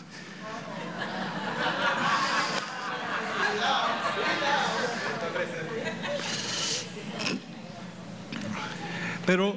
[9.28, 9.56] Pero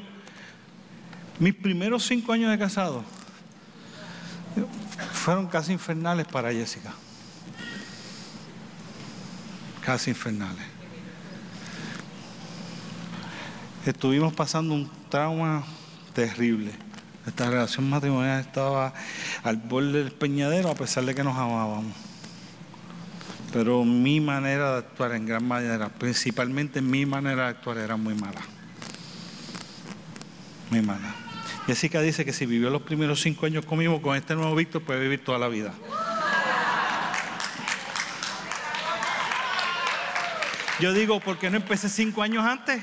[1.39, 3.03] mis primeros cinco años de casado
[5.15, 6.93] fueron casi infernales para Jessica.
[9.83, 10.67] Casi infernales.
[13.87, 15.65] Estuvimos pasando un trauma
[16.13, 16.92] terrible.
[17.27, 18.93] Esta relación matrimonial estaba
[19.45, 21.95] al borde del peñadero a pesar de que nos amábamos.
[23.53, 28.15] Pero mi manera de actuar en gran manera, principalmente mi manera de actuar era muy
[28.15, 28.41] mala.
[30.71, 31.15] Muy mala.
[31.67, 35.01] Jessica dice que si vivió los primeros cinco años conmigo, con este nuevo Víctor puede
[35.01, 35.73] vivir toda la vida.
[40.81, 42.83] Yo digo, ¿por qué no empecé cinco años antes?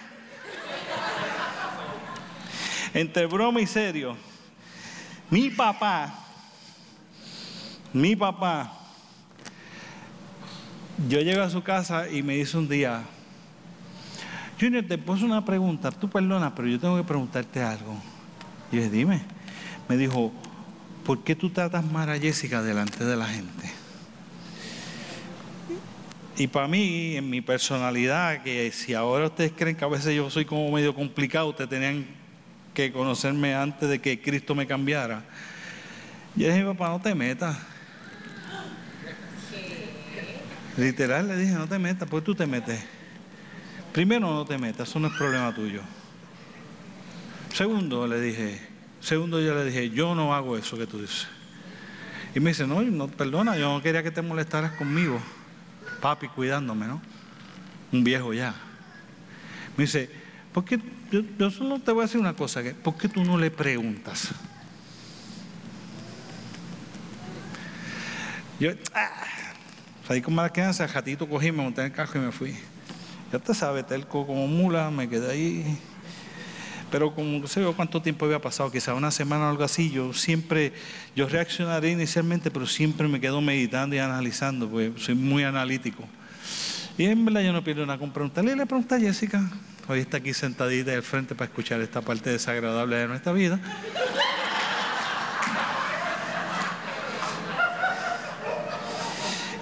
[2.94, 4.16] Entre broma y serio,
[5.30, 6.14] mi papá,
[7.94, 8.74] mi papá,
[11.08, 13.04] yo llego a su casa y me dice un día,
[14.60, 17.96] Junior, te puse una pregunta, tú perdona, pero yo tengo que preguntarte algo.
[18.72, 19.22] Y yo dije, dime.
[19.88, 20.34] Me dijo,
[21.06, 23.72] ¿por qué tú tratas mal a Jessica delante de la gente?
[26.38, 30.30] Y para mí, en mi personalidad, que si ahora ustedes creen que a veces yo
[30.30, 32.06] soy como medio complicado, ustedes tenían
[32.80, 35.22] que conocerme antes de que Cristo me cambiara.
[36.34, 37.58] Yo le dije, papá, no te metas.
[40.78, 42.80] Literal le dije, no te metas, porque tú te metes.
[43.92, 45.82] Primero no te metas, eso no es problema tuyo.
[47.54, 48.62] segundo le dije,
[49.02, 51.28] segundo yo le dije, yo no hago eso que tú dices.
[52.34, 55.20] Y me dice, no, no, perdona, yo no quería que te molestaras conmigo.
[56.00, 57.02] Papi cuidándome, ¿no?
[57.92, 58.56] Un viejo ya.
[59.76, 60.10] Me dice,
[60.54, 60.80] ¿por qué?
[61.38, 64.30] Yo, solo te voy a decir una cosa, que ¿por qué tú no le preguntas?
[68.60, 69.10] Yo, ah,
[70.08, 72.56] salí con mala quedanza, jatito cogí, me monté en el carro y me fui.
[73.32, 75.78] Ya te sabes, telco como mula, me quedé ahí.
[76.92, 80.12] Pero como no sé cuánto tiempo había pasado, quizá una semana o algo así, yo
[80.14, 80.74] siempre,
[81.16, 86.04] yo reaccionaré inicialmente, pero siempre me quedo meditando y analizando, pues soy muy analítico.
[86.98, 88.56] Y en verdad yo no pierdo nada con preguntarle.
[88.56, 89.50] Le pregunté a Jessica,
[89.90, 93.60] hoy está aquí sentadita al frente para escuchar esta parte desagradable de nuestra vida.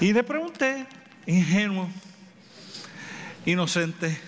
[0.01, 0.85] Y le pregunté,
[1.25, 1.89] ingenuo,
[3.45, 4.19] inocente,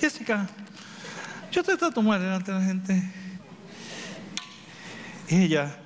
[0.00, 0.48] Jessica,
[1.52, 3.02] yo te trato mal delante de la gente.
[5.28, 5.78] Ella,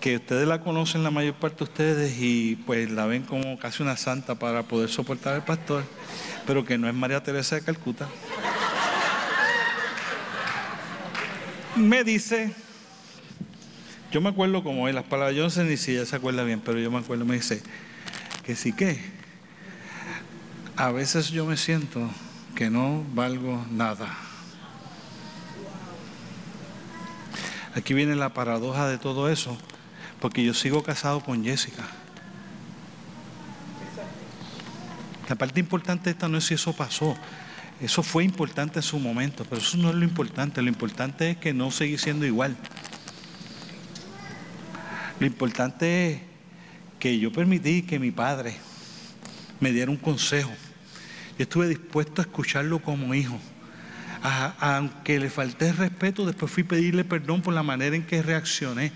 [0.00, 3.84] que ustedes la conocen la mayor parte de ustedes y pues la ven como casi
[3.84, 5.84] una santa para poder soportar al pastor,
[6.46, 8.08] pero que no es María Teresa de Calcuta.
[11.74, 12.54] Me dice,
[14.10, 16.42] yo me acuerdo como en las palabras, yo no sé ni si ella se acuerda
[16.44, 17.62] bien, pero yo me acuerdo, me dice,
[18.44, 18.98] que sí que,
[20.76, 22.08] a veces yo me siento
[22.54, 24.08] que no valgo nada.
[27.74, 29.58] Aquí viene la paradoja de todo eso,
[30.20, 31.84] porque yo sigo casado con Jessica.
[35.28, 37.16] La parte importante de esta no es si eso pasó.
[37.80, 40.62] Eso fue importante en su momento, pero eso no es lo importante.
[40.62, 42.56] Lo importante es que no seguí siendo igual.
[45.18, 46.20] Lo importante es
[46.98, 48.56] que yo permití que mi padre
[49.60, 50.50] me diera un consejo.
[51.38, 53.38] Yo estuve dispuesto a escucharlo como hijo.
[54.22, 58.90] aunque le falté respeto, después fui a pedirle perdón por la manera en que reaccioné.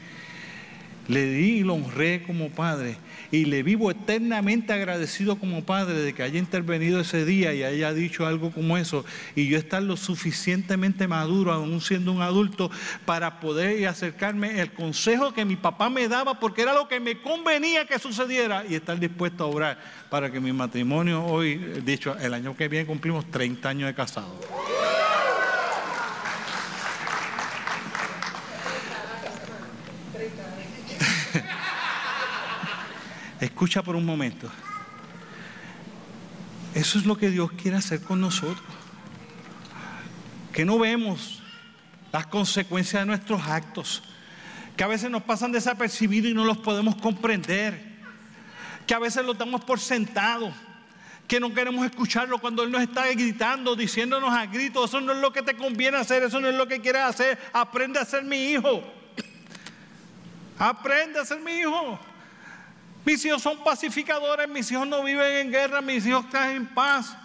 [1.08, 2.96] Le di y lo honré como padre.
[3.32, 7.92] Y le vivo eternamente agradecido como padre de que haya intervenido ese día y haya
[7.92, 9.04] dicho algo como eso.
[9.34, 12.70] Y yo estar lo suficientemente maduro, aún siendo un adulto,
[13.04, 17.20] para poder acercarme el consejo que mi papá me daba, porque era lo que me
[17.20, 19.78] convenía que sucediera, y estar dispuesto a obrar
[20.10, 24.34] para que mi matrimonio hoy, dicho, el año que viene cumplimos 30 años de casado.
[33.40, 34.50] Escucha por un momento.
[36.74, 38.62] Eso es lo que Dios quiere hacer con nosotros.
[40.52, 41.42] Que no vemos
[42.12, 44.02] las consecuencias de nuestros actos.
[44.76, 47.98] Que a veces nos pasan desapercibidos y no los podemos comprender.
[48.86, 50.52] Que a veces lo damos por sentado.
[51.26, 55.18] Que no queremos escucharlo cuando Él nos está gritando, diciéndonos a gritos, eso no es
[55.18, 57.38] lo que te conviene hacer, eso no es lo que quieres hacer.
[57.52, 58.82] Aprende a ser mi hijo.
[60.58, 61.98] Aprende a ser mi hijo.
[63.04, 67.16] Mis hijos son pacificadores, mis hijos no viven en guerra, mis hijos están en paz.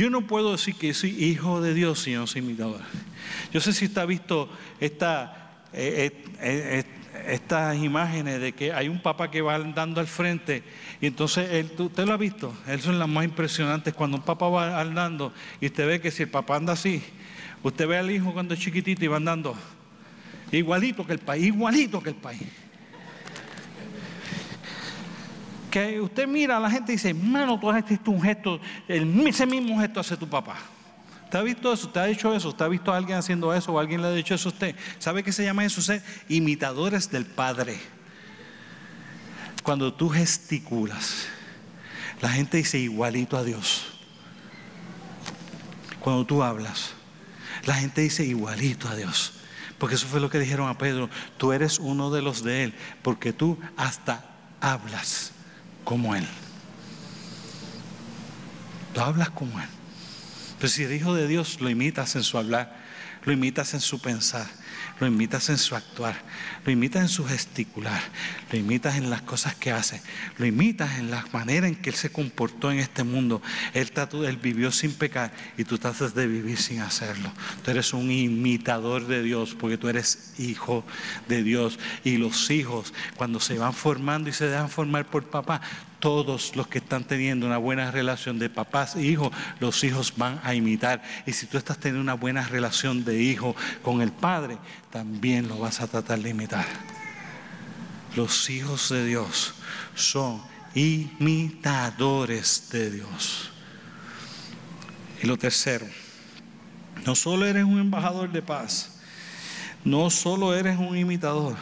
[0.01, 2.81] Yo no puedo decir que soy hijo de Dios si no soy imitador.
[3.53, 4.49] Yo sé si está visto
[4.81, 6.85] esta, eh, eh, eh,
[7.29, 10.63] estas imágenes de que hay un papá que va andando al frente
[11.03, 14.81] y entonces usted lo ha visto, esas son las más impresionantes cuando un papá va
[14.81, 17.03] andando y usted ve que si el papá anda así,
[17.63, 19.55] Usted ve al hijo cuando es chiquitito y va andando
[20.51, 22.41] igualito que el país, igualito que el país.
[25.71, 29.47] Que usted mira a la gente y dice, hermano, tú has hecho un gesto, ese
[29.47, 30.57] mismo gesto hace tu papá.
[31.25, 31.87] ¿Usted ha visto eso?
[31.87, 32.49] ¿Usted ha hecho eso?
[32.49, 34.75] ¿Usted ha visto a alguien haciendo eso o alguien le ha dicho eso a usted?
[34.99, 35.81] ¿Sabe qué se llama eso?
[35.81, 37.79] Ser imitadores del Padre.
[39.63, 41.29] Cuando tú gesticulas,
[42.21, 43.87] la gente dice igualito a Dios.
[46.01, 46.95] Cuando tú hablas,
[47.65, 49.35] la gente dice igualito a Dios.
[49.79, 51.09] Porque eso fue lo que dijeron a Pedro.
[51.39, 52.75] Tú eres uno de los de Él.
[53.03, 54.25] Porque tú hasta
[54.61, 55.33] hablas
[55.91, 56.25] como Él.
[58.95, 59.67] Tú hablas como Él.
[60.57, 62.77] Pero si el Hijo de Dios lo imitas en su hablar,
[63.25, 64.47] lo imitas en su pensar,
[65.01, 66.15] lo imitas en su actuar,
[66.65, 68.01] lo imitas en su gesticular,
[68.53, 70.03] lo imitas en las cosas que hace,
[70.37, 73.41] lo imitas en la manera en que Él se comportó en este mundo.
[73.73, 73.91] Él,
[74.43, 77.33] vivió sin pecar y tú tratas de vivir sin hacerlo.
[77.65, 80.85] Tú eres un imitador de Dios porque tú eres hijo
[81.29, 81.79] de Dios.
[82.05, 85.63] Y los hijos, cuando se van formando y se dejan formar por papá,
[86.01, 89.31] todos los que están teniendo una buena relación de papás e hijos,
[89.61, 91.03] los hijos van a imitar.
[91.27, 94.59] Y si tú estás teniendo una buena relación de hijo con el Padre,
[94.91, 96.67] también lo vas a tratar de imitar.
[98.17, 99.55] Los hijos de Dios
[99.95, 100.43] son
[100.75, 103.51] imitadores de Dios.
[105.23, 105.87] Y lo tercero,
[107.07, 108.99] no solo eres un embajador de paz,
[109.85, 111.57] no solo eres un imitador,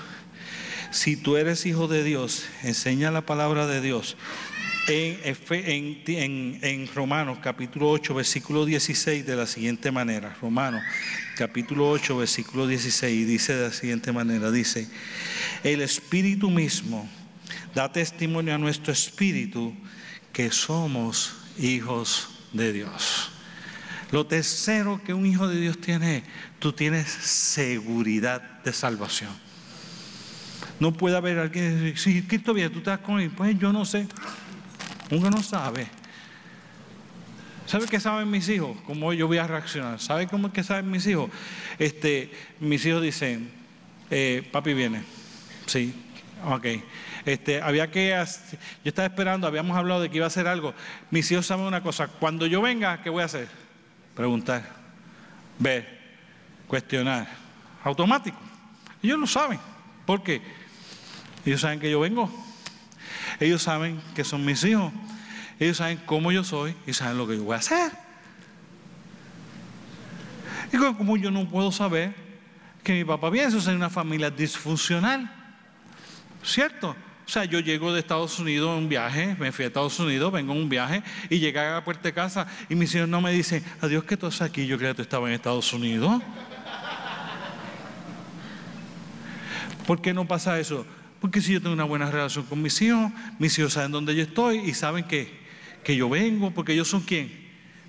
[0.90, 4.16] si tú eres hijo de Dios, enseña la palabra de Dios.
[4.90, 10.34] En, Romanos capítulo 8, versículo 16 de la siguiente manera.
[10.40, 10.82] Romanos
[11.36, 14.88] capítulo 8, versículo 16 dice de la siguiente manera, dice,
[15.62, 17.06] el Espíritu mismo
[17.74, 19.74] da testimonio a nuestro Espíritu
[20.32, 23.30] que somos hijos de Dios.
[24.10, 26.24] Lo tercero que un hijo de Dios tiene,
[26.58, 29.47] tú tienes seguridad de salvación.
[30.80, 33.30] No puede haber alguien que dice, si Cristo viene, tú estás con él.
[33.30, 34.06] Pues yo no sé.
[35.10, 35.88] Uno no sabe.
[37.66, 38.76] ¿Sabe qué saben mis hijos?
[38.86, 40.00] ¿Cómo yo voy a reaccionar?
[40.00, 41.30] ¿Sabe cómo es que saben mis hijos?
[41.78, 43.50] Este, mis hijos dicen,
[44.10, 45.02] eh, papi viene.
[45.66, 45.94] Sí,
[46.46, 46.66] ok.
[47.26, 50.72] Este, había que, yo estaba esperando, habíamos hablado de que iba a hacer algo.
[51.10, 53.48] Mis hijos saben una cosa, cuando yo venga, ¿qué voy a hacer?
[54.14, 54.66] Preguntar,
[55.58, 55.98] ver,
[56.66, 57.28] cuestionar.
[57.84, 58.38] Automático.
[59.02, 59.60] Ellos lo saben.
[60.06, 60.40] ¿Por qué?
[61.44, 62.30] Ellos saben que yo vengo.
[63.40, 64.92] Ellos saben que son mis hijos.
[65.58, 67.92] Ellos saben cómo yo soy y saben lo que yo voy a hacer.
[70.72, 72.14] Y como yo no puedo saber
[72.82, 75.30] que mi papá viene, eso es una familia disfuncional.
[76.42, 76.90] ¿Cierto?
[77.26, 80.32] O sea, yo llego de Estados Unidos en un viaje, me fui a Estados Unidos,
[80.32, 83.20] vengo en un viaje y llegué a la puerta de casa y mis hijos no
[83.20, 86.22] me dicen, adiós que tú estás aquí, yo creía que tú estabas en Estados Unidos.
[89.86, 90.86] ¿Por qué no pasa eso?
[91.20, 94.22] Porque si yo tengo una buena relación con mis hijos, mis hijos saben dónde yo
[94.22, 95.38] estoy y saben que,
[95.82, 97.48] que yo vengo, porque ellos son quién.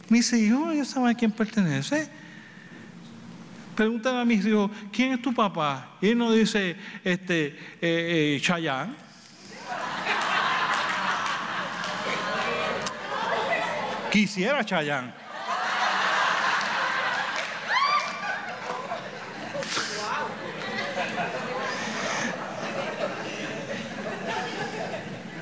[0.09, 2.09] Mis hijos, ellos saben a quién pertenece.
[3.75, 5.97] Preguntan a mis hijos, ¿quién es tu papá?
[6.01, 7.47] Y él no dice, este,
[7.82, 8.95] eh, eh Chayán.
[14.11, 15.13] Quisiera Chayán.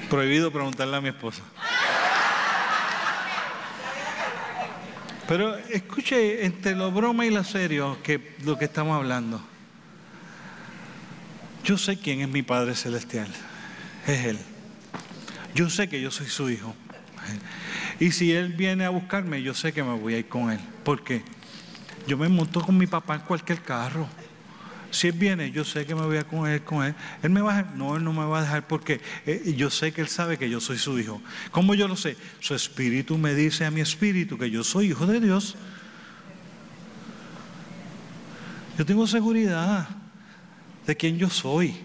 [0.10, 1.44] Prohibido preguntarle a mi esposa.
[5.28, 9.42] Pero escuche, entre lo broma y lo serio, que lo que estamos hablando.
[11.66, 13.28] Yo sé quién es mi Padre Celestial.
[14.06, 14.40] Es Él.
[15.54, 16.74] Yo sé que yo soy su hijo.
[18.00, 20.60] Y si Él viene a buscarme, yo sé que me voy a ir con Él.
[20.86, 21.24] ¿Por qué?
[22.08, 24.08] Yo me monto con mi papá en cualquier carro.
[24.92, 26.96] Si Él viene, yo sé que me voy a con Él, con Él.
[27.22, 29.70] Él me va a dejar, no, Él no me va a dejar porque eh, yo
[29.70, 31.22] sé que Él sabe que yo soy su hijo.
[31.52, 32.18] ¿Cómo yo lo sé?
[32.40, 35.56] Su espíritu me dice a mi espíritu que yo soy hijo de Dios.
[38.78, 39.90] Yo tengo seguridad
[40.86, 41.76] de quién yo soy.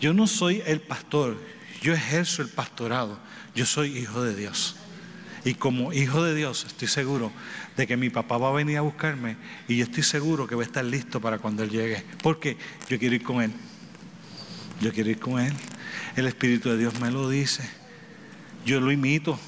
[0.00, 1.36] Yo no soy el pastor,
[1.82, 3.18] yo ejerzo el pastorado.
[3.54, 4.76] Yo soy hijo de Dios.
[5.48, 7.32] Y como hijo de Dios estoy seguro
[7.74, 10.60] de que mi papá va a venir a buscarme y yo estoy seguro que va
[10.60, 12.04] a estar listo para cuando Él llegue.
[12.22, 12.58] Porque
[12.90, 13.50] yo quiero ir con Él.
[14.82, 15.54] Yo quiero ir con Él.
[16.16, 17.66] El Espíritu de Dios me lo dice.
[18.66, 19.40] Yo lo imito.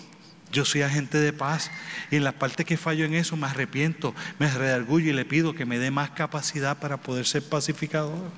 [0.51, 1.70] Yo soy agente de paz.
[2.11, 5.55] Y en la parte que fallo en eso me arrepiento, me redargullo y le pido
[5.55, 8.30] que me dé más capacidad para poder ser pacificador.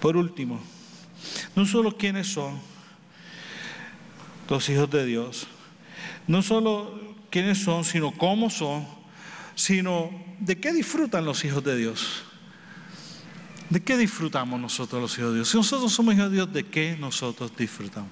[0.00, 0.58] Por último,
[1.54, 2.71] no solo quiénes son,
[4.52, 5.46] los hijos de Dios.
[6.26, 8.86] No solo quiénes son, sino cómo son,
[9.54, 12.24] sino de qué disfrutan los hijos de Dios.
[13.70, 15.48] ¿De qué disfrutamos nosotros los hijos de Dios?
[15.48, 18.10] Si nosotros somos hijos de Dios, ¿de qué nosotros disfrutamos?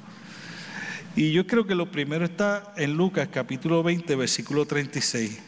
[1.14, 5.38] Y yo creo que lo primero está en Lucas capítulo 20, versículo 36.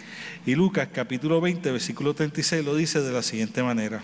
[0.44, 4.02] Y Lucas capítulo 20, versículo 36 lo dice de la siguiente manera.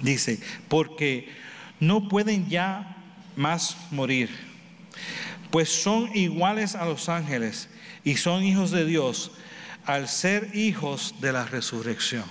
[0.00, 0.38] Dice,
[0.68, 1.28] porque
[1.80, 2.96] no pueden ya
[3.34, 4.47] más morir,
[5.50, 7.68] pues son iguales a los ángeles
[8.04, 9.32] y son hijos de Dios
[9.84, 12.24] al ser hijos de la resurrección.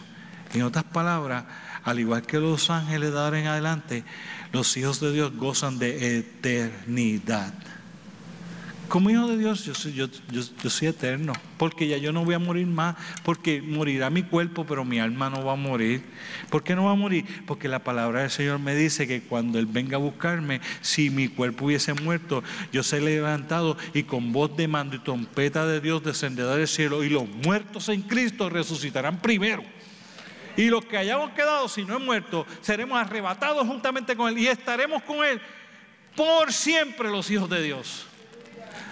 [0.53, 1.45] En otras palabras,
[1.83, 4.03] al igual que los ángeles de ahora en adelante,
[4.51, 7.53] los hijos de Dios gozan de eternidad.
[8.89, 9.73] Como hijo de Dios, yo
[10.69, 14.85] soy, eterno, porque ya yo no voy a morir más, porque morirá mi cuerpo, pero
[14.85, 16.03] mi alma no va a morir.
[16.49, 17.25] ¿Por qué no va a morir?
[17.45, 21.27] Porque la palabra del Señor me dice que cuando Él venga a buscarme, si mi
[21.27, 26.01] cuerpo hubiese muerto, yo seré levantado y con voz de mando y trompeta de Dios
[26.01, 29.63] descenderá del cielo y los muertos en Cristo resucitarán primero.
[30.55, 34.47] Y los que hayamos quedado, si no he muerto, seremos arrebatados juntamente con Él y
[34.47, 35.41] estaremos con Él
[36.15, 38.07] por siempre los hijos de Dios.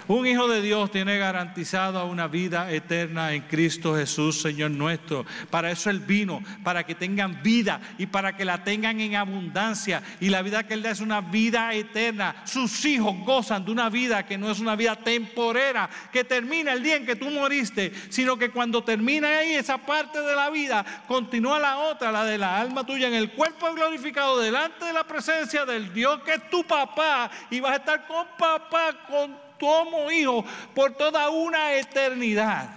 [0.08, 5.26] Un hijo de Dios tiene garantizada una vida eterna en Cristo Jesús, Señor nuestro.
[5.50, 10.04] Para eso Él vino, para que tengan vida y para que la tengan en abundancia.
[10.20, 12.36] Y la vida que Él da es una vida eterna.
[12.46, 16.84] Sus hijos gozan de una vida que no es una vida temporera, que termina el
[16.84, 20.86] día en que tú moriste, sino que cuando termina ahí esa parte de la vida,
[21.08, 25.04] continúa la otra, la de la alma tuya, en el cuerpo glorificado, delante de la
[25.04, 27.32] presencia del Dios que es tu papá.
[27.50, 32.70] Y vas a estar con papá, con como hijo por toda una eternidad.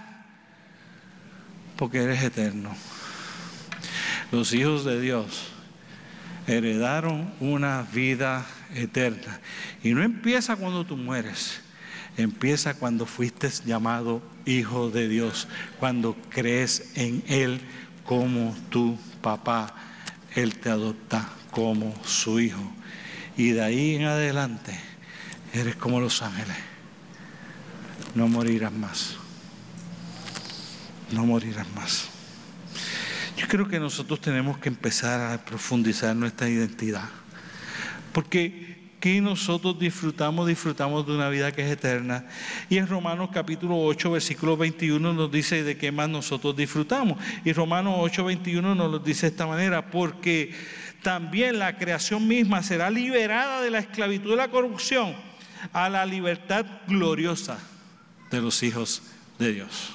[1.75, 2.75] Porque eres eterno.
[4.31, 5.47] Los hijos de Dios
[6.45, 9.39] heredaron una vida eterna.
[9.83, 11.61] Y no empieza cuando tú mueres.
[12.17, 15.47] Empieza cuando fuiste llamado hijo de Dios,
[15.79, 17.61] cuando crees en Él
[18.03, 19.73] como tu papá.
[20.35, 22.61] Él te adopta como su hijo.
[23.37, 24.77] Y de ahí en adelante
[25.53, 26.68] eres como los ángeles
[28.19, 29.15] no morirás más.
[31.09, 32.09] No morirás más.
[33.37, 37.07] Yo creo que nosotros tenemos que empezar a profundizar nuestra identidad.
[38.11, 42.25] Porque que nosotros disfrutamos, disfrutamos de una vida que es eterna.
[42.69, 47.17] Y en Romanos capítulo 8, versículo 21 nos dice de qué más nosotros disfrutamos.
[47.45, 50.53] Y Romanos 8, 21 nos lo dice de esta manera, porque
[51.01, 55.15] también la creación misma será liberada de la esclavitud de la corrupción
[55.71, 57.57] a la libertad gloriosa
[58.29, 59.01] de los hijos
[59.37, 59.91] de Dios.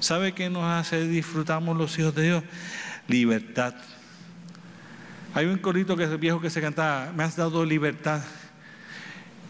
[0.00, 2.44] ¿Sabe qué nos hace disfrutamos los hijos de Dios?
[3.08, 3.74] Libertad.
[5.34, 8.22] Hay un corito que es viejo que se cantaba, me has dado libertad.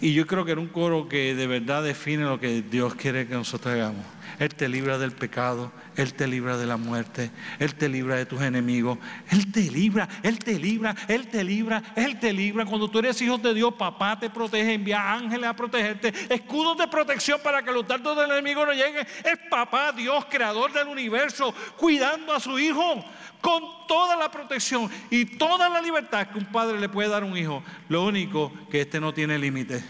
[0.01, 3.27] Y yo creo que era un coro que de verdad define lo que Dios quiere
[3.27, 4.05] que nosotros hagamos.
[4.39, 8.25] Él te libra del pecado, Él te libra de la muerte, Él te libra de
[8.25, 8.99] tus enemigos,
[9.31, 12.65] Él te libra, Él te libra, Él te libra, Él te libra.
[12.65, 16.87] Cuando tú eres hijo de Dios, papá te protege, envía ángeles a protegerte, escudos de
[16.87, 19.05] protección para que los dardos del enemigo no lleguen.
[19.25, 23.05] Es papá, Dios, creador del universo, cuidando a su hijo
[23.41, 27.27] con toda la protección y toda la libertad que un padre le puede dar a
[27.27, 27.63] un hijo.
[27.89, 29.83] Lo único que este no tiene límite.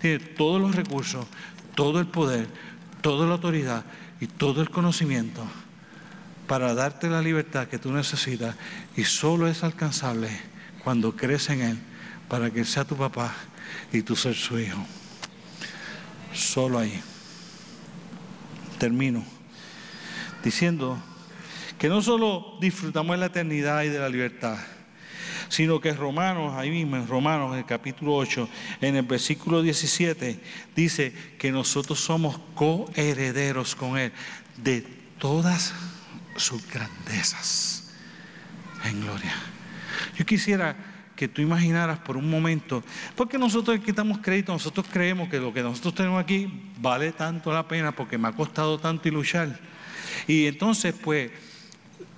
[0.00, 1.26] Tiene todos los recursos,
[1.74, 2.48] todo el poder,
[3.00, 3.84] toda la autoridad
[4.20, 5.44] y todo el conocimiento
[6.46, 8.54] para darte la libertad que tú necesitas
[8.96, 10.30] y solo es alcanzable
[10.84, 11.78] cuando crees en Él
[12.28, 13.34] para que sea tu papá
[13.92, 14.84] y tú ser su hijo.
[16.32, 17.02] Solo ahí.
[18.78, 19.24] Termino
[20.46, 20.96] diciendo
[21.78, 24.58] que no solo disfrutamos de la eternidad y de la libertad,
[25.48, 28.48] sino que Romanos, ahí mismo en Romanos, en el capítulo 8,
[28.80, 30.40] en el versículo 17,
[30.74, 34.12] dice que nosotros somos coherederos con Él
[34.56, 34.82] de
[35.18, 35.74] todas
[36.36, 37.92] sus grandezas
[38.84, 39.34] en gloria.
[40.16, 40.76] Yo quisiera
[41.14, 45.62] que tú imaginaras por un momento, porque nosotros quitamos crédito, nosotros creemos que lo que
[45.62, 49.58] nosotros tenemos aquí vale tanto la pena porque me ha costado tanto y luchar.
[50.26, 51.30] Y entonces, pues,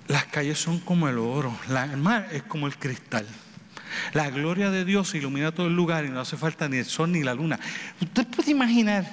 [0.08, 3.26] las calles son como el oro, el mar es como el cristal.
[4.12, 7.12] La gloria de Dios ilumina todo el lugar y no hace falta ni el sol
[7.12, 7.58] ni la luna.
[8.00, 9.04] Usted puede imaginar,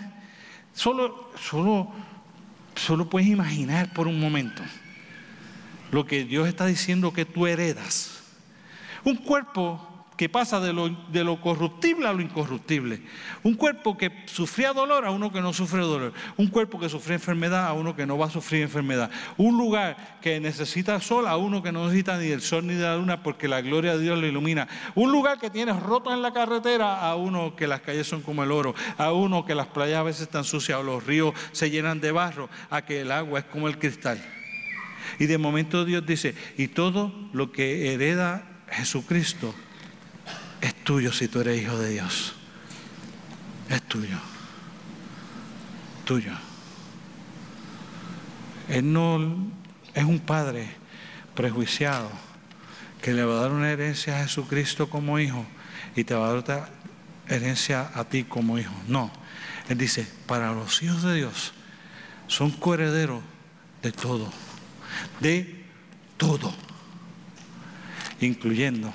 [0.74, 1.92] solo, solo,
[2.76, 4.64] solo puedes imaginar por un momento
[5.92, 8.24] lo que Dios está diciendo que tú heredas.
[9.04, 13.02] Un cuerpo que pasa de lo, corruptible a lo incorruptible.
[13.44, 16.14] Un cuerpo que sufría dolor a uno que no sufre dolor.
[16.38, 19.10] Un cuerpo que sufre enfermedad a uno que no va a sufrir enfermedad.
[19.38, 22.84] Un lugar que necesita sol a uno que no necesita ni del sol ni de
[22.84, 24.68] la luna porque la gloria de Dios lo ilumina.
[24.96, 28.44] Un lugar que tiene roto en la carretera a uno que las calles son como
[28.44, 28.74] el oro.
[28.98, 32.12] A uno que las playas a veces están sucias o los ríos se llenan de
[32.12, 32.50] barro.
[32.70, 34.24] A que el agua es como el cristal.
[35.20, 39.54] Y de momento Dios dice, y todo lo que hereda Jesucristo
[40.66, 42.34] es tuyo si tú eres hijo de Dios.
[43.70, 44.18] Es tuyo.
[46.06, 46.32] Tuyo.
[48.68, 49.52] Él no
[49.94, 50.68] es un padre
[51.36, 52.10] prejuiciado
[53.00, 55.46] que le va a dar una herencia a Jesucristo como hijo
[55.96, 56.70] y te va a dar otra
[57.28, 58.74] herencia a ti como hijo.
[58.88, 59.12] No.
[59.70, 61.54] Él dice, para los hijos de Dios
[62.26, 63.22] son coherederos
[63.84, 64.32] de todo.
[65.20, 65.64] De
[66.18, 66.52] todo.
[68.20, 68.92] Incluyendo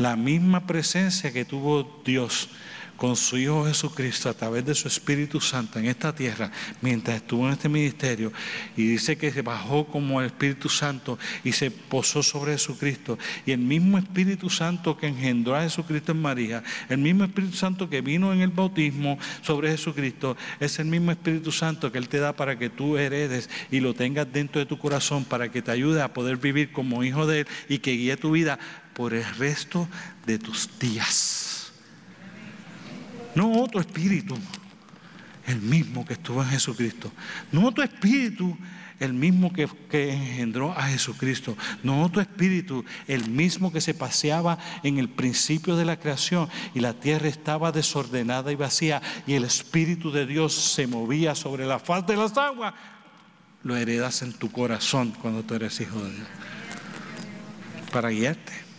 [0.00, 2.48] la misma presencia que tuvo Dios
[2.96, 6.50] con su Hijo Jesucristo a través de su Espíritu Santo en esta tierra
[6.82, 8.30] mientras estuvo en este ministerio.
[8.76, 13.18] Y dice que se bajó como el Espíritu Santo y se posó sobre Jesucristo.
[13.46, 17.88] Y el mismo Espíritu Santo que engendró a Jesucristo en María, el mismo Espíritu Santo
[17.88, 22.18] que vino en el bautismo sobre Jesucristo, es el mismo Espíritu Santo que Él te
[22.18, 25.70] da para que tú heredes y lo tengas dentro de tu corazón para que te
[25.70, 28.58] ayude a poder vivir como hijo de Él y que guíe tu vida
[29.00, 29.88] por el resto
[30.26, 31.72] de tus días.
[33.34, 34.36] No otro espíritu,
[35.46, 37.10] el mismo que estuvo en Jesucristo.
[37.50, 38.58] No otro espíritu,
[38.98, 41.56] el mismo que, que, engendró a Jesucristo.
[41.82, 46.80] No otro espíritu, el mismo que se paseaba en el principio de la creación y
[46.80, 51.78] la tierra estaba desordenada y vacía y el Espíritu de Dios se movía sobre la
[51.78, 52.74] faz de las aguas.
[53.62, 56.28] Lo heredas en tu corazón cuando tú eres hijo de Dios.
[57.90, 58.69] Para guiarte.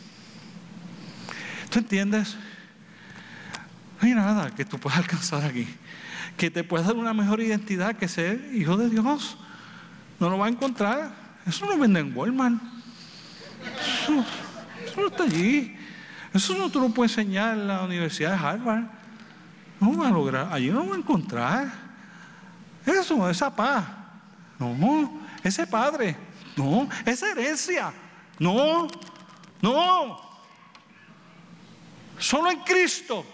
[1.71, 2.35] ¿Tú entiendes?
[4.01, 5.65] No hay nada que tú puedas alcanzar aquí.
[6.35, 9.37] Que te pueda dar una mejor identidad que ser hijo de Dios.
[10.19, 11.13] No lo va a encontrar.
[11.45, 12.61] Eso no vende en Walmart.
[14.03, 14.25] Eso,
[14.97, 15.77] no está allí.
[16.33, 18.83] Eso no te lo puede enseñar en la Universidad de Harvard.
[19.79, 20.49] No va a lograr.
[20.51, 21.71] Allí no lo va a encontrar.
[22.85, 23.85] Eso, esa paz.
[24.59, 26.17] No, ese padre.
[26.57, 27.93] No, esa herencia.
[28.39, 28.89] No,
[29.61, 30.30] no.
[32.21, 33.25] Solo en Cristo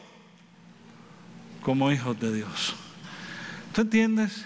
[1.61, 2.73] como hijos de Dios.
[3.73, 4.45] ¿Tú entiendes?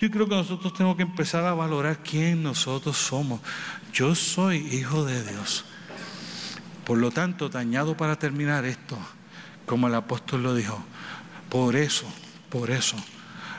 [0.00, 3.42] Yo creo que nosotros tenemos que empezar a valorar quién nosotros somos.
[3.92, 5.66] Yo soy hijo de Dios.
[6.86, 8.96] Por lo tanto, dañado para terminar esto,
[9.66, 10.82] como el apóstol lo dijo,
[11.50, 12.06] por eso,
[12.48, 12.96] por eso,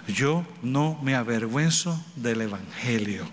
[0.08, 3.24] yo no me avergüenzo del Evangelio.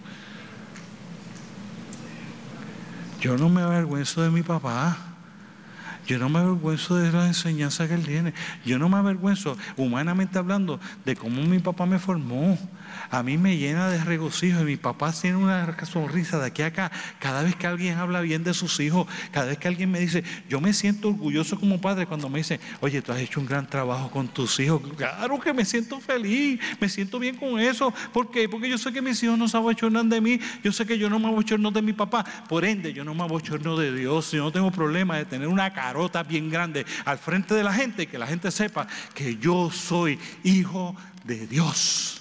[3.22, 5.13] Yo no me avergüenzo de mi papá.
[6.06, 8.34] Yo no me avergüenzo de la enseñanza que él tiene.
[8.64, 12.58] Yo no me avergüenzo, humanamente hablando, de cómo mi papá me formó.
[13.10, 16.66] A mí me llena de regocijo y mi papá tiene una sonrisa de aquí a
[16.66, 16.90] acá.
[17.18, 20.24] Cada vez que alguien habla bien de sus hijos, cada vez que alguien me dice,
[20.48, 23.68] yo me siento orgulloso como padre cuando me dice, oye, tú has hecho un gran
[23.68, 24.82] trabajo con tus hijos.
[24.96, 27.92] Claro que me siento feliz, me siento bien con eso.
[28.12, 28.48] ¿Por qué?
[28.48, 31.08] Porque yo sé que mis hijos no se abochornan de mí, yo sé que yo
[31.08, 32.24] no me abochorno de mi papá.
[32.48, 34.32] Por ende, yo no me abochorno de Dios.
[34.32, 38.08] Yo no tengo problema de tener una carota bien grande al frente de la gente
[38.08, 42.20] que la gente sepa que yo soy hijo de Dios.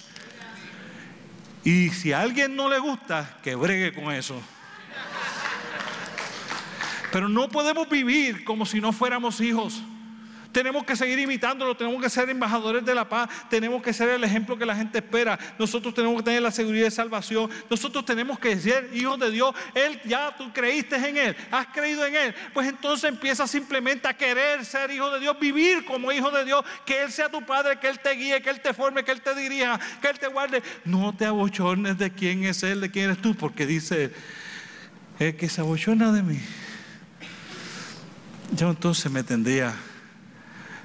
[1.64, 4.40] Y si a alguien no le gusta, que bregue con eso.
[7.10, 9.82] Pero no podemos vivir como si no fuéramos hijos.
[10.54, 14.22] Tenemos que seguir imitándolo, tenemos que ser embajadores de la paz, tenemos que ser el
[14.22, 15.36] ejemplo que la gente espera.
[15.58, 19.52] Nosotros tenemos que tener la seguridad de salvación, nosotros tenemos que ser hijos de Dios.
[19.74, 24.16] Él ya tú creíste en Él, has creído en Él, pues entonces empieza simplemente a
[24.16, 27.80] querer ser hijo de Dios, vivir como hijo de Dios, que Él sea tu Padre,
[27.80, 30.28] que Él te guíe, que Él te forme, que Él te dirija, que Él te
[30.28, 30.62] guarde.
[30.84, 34.12] No te abochornes de quién es Él, de quién eres tú, porque dice,
[35.18, 36.38] el que se abochorna de mí,
[38.52, 39.74] yo entonces me tendría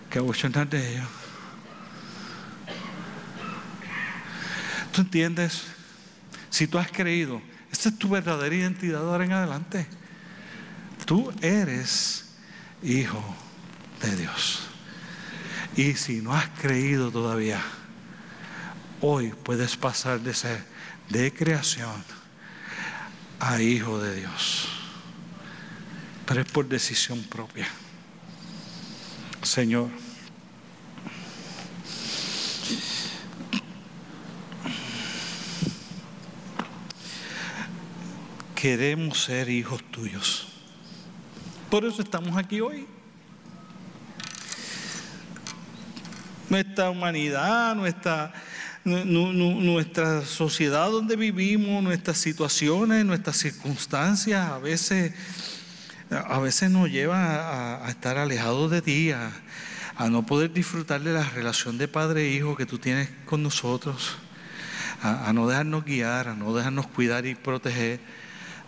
[0.10, 1.08] que abochonar de ellos.
[4.92, 5.64] ¿Tú entiendes?
[6.50, 7.42] Si tú has creído,
[7.72, 9.88] esta es tu verdadera identidad ahora en adelante.
[11.06, 12.34] Tú eres
[12.82, 13.24] hijo
[14.02, 14.62] de Dios.
[15.76, 17.62] Y si no has creído todavía,
[19.02, 20.64] hoy puedes pasar de ser
[21.10, 22.04] de creación
[23.40, 24.68] a hijo de Dios.
[26.26, 27.68] Pero es por decisión propia.
[29.44, 29.90] Señor.
[38.56, 40.48] Queremos ser hijos tuyos.
[41.70, 42.86] Por eso estamos aquí hoy.
[46.50, 48.34] Nuestra humanidad, nuestra,
[48.84, 55.14] nuestra sociedad donde vivimos, nuestras situaciones, nuestras circunstancias, a veces,
[56.12, 59.32] a veces nos lleva a, estar alejados de ti, a,
[60.10, 64.18] no poder disfrutar de la relación de padre e hijo que tú tienes con nosotros,
[65.04, 68.00] a, no dejarnos guiar, a no dejarnos cuidar y proteger,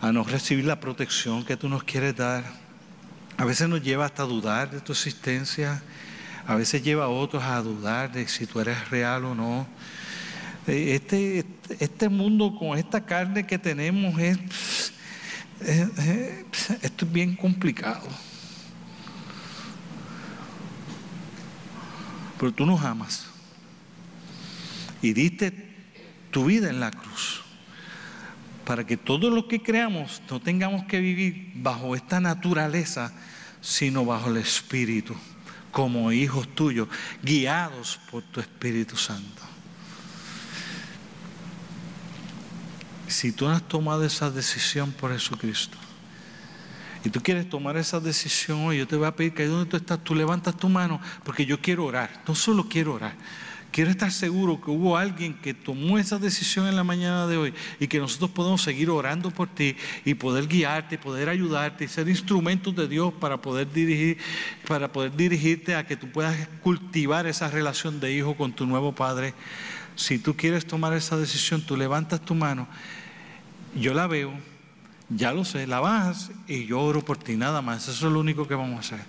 [0.00, 2.44] a no recibir la protección que tú nos quieres dar.
[3.38, 5.82] A veces nos lleva hasta dudar de tu existencia,
[6.46, 9.66] a veces lleva a otros a dudar de si tú eres real o no.
[10.66, 11.44] Eh, este,
[11.80, 14.91] este mundo con esta carne que tenemos es,
[15.64, 18.08] esto es bien complicado.
[22.38, 23.26] Pero tú nos amas
[25.00, 25.52] y diste
[26.30, 27.42] tu vida en la cruz
[28.64, 33.12] para que todo lo que creamos no tengamos que vivir bajo esta naturaleza,
[33.60, 35.14] sino bajo el Espíritu,
[35.70, 36.88] como hijos tuyos,
[37.22, 39.51] guiados por tu Espíritu Santo.
[43.12, 45.76] Si tú has tomado esa decisión por Jesucristo
[47.04, 49.68] y tú quieres tomar esa decisión hoy, yo te voy a pedir que ahí donde
[49.68, 52.22] tú estás, tú levantas tu mano porque yo quiero orar.
[52.26, 53.14] No solo quiero orar,
[53.70, 57.54] quiero estar seguro que hubo alguien que tomó esa decisión en la mañana de hoy
[57.78, 62.08] y que nosotros podemos seguir orando por ti y poder guiarte, poder ayudarte y ser
[62.08, 64.16] instrumentos de Dios para poder dirigir,
[64.66, 68.94] para poder dirigirte a que tú puedas cultivar esa relación de hijo con tu nuevo
[68.94, 69.34] padre.
[69.96, 72.66] Si tú quieres tomar esa decisión, tú levantas tu mano
[73.74, 74.32] yo la veo,
[75.08, 77.88] ya lo sé, la bajas y yo oro por ti, nada más.
[77.88, 79.06] Eso es lo único que vamos a hacer.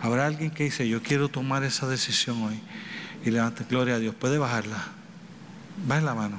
[0.00, 2.60] Habrá alguien que dice, yo quiero tomar esa decisión hoy
[3.24, 4.14] y levanta, gloria a Dios.
[4.14, 4.76] Puede bajarla.
[5.86, 6.38] Baja la mano.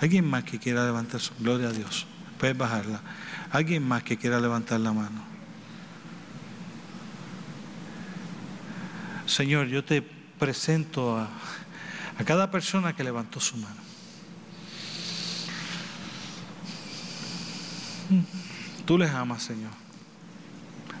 [0.00, 2.06] Alguien más que quiera levantar su gloria a Dios.
[2.38, 3.00] Puede bajarla.
[3.50, 5.24] Alguien más que quiera levantar la mano.
[9.26, 10.02] Señor, yo te
[10.38, 11.28] presento a
[12.24, 13.85] cada persona que levantó su mano.
[18.84, 19.72] Tú les amas, Señor.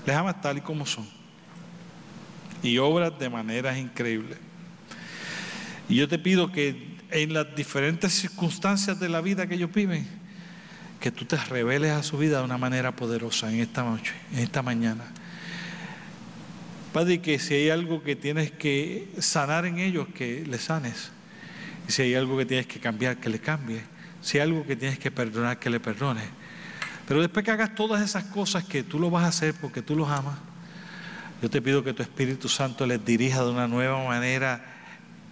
[0.04, 1.06] Les amas tal y como son.
[2.62, 4.38] Y obras de maneras increíbles.
[5.88, 10.06] Y yo te pido que en las diferentes circunstancias de la vida que ellos viven,
[10.98, 14.40] que tú te reveles a su vida de una manera poderosa en esta noche, en
[14.40, 15.04] esta mañana.
[16.92, 21.10] Padre, que si hay algo que tienes que sanar en ellos, que le sanes.
[21.88, 23.82] Y si hay algo que tienes que cambiar, que le cambie.
[24.22, 26.24] Si hay algo que tienes que perdonar, que le perdones
[27.06, 29.94] pero después que hagas todas esas cosas que tú lo vas a hacer porque tú
[29.94, 30.36] los amas,
[31.40, 34.64] yo te pido que tu Espíritu Santo les dirija de una nueva manera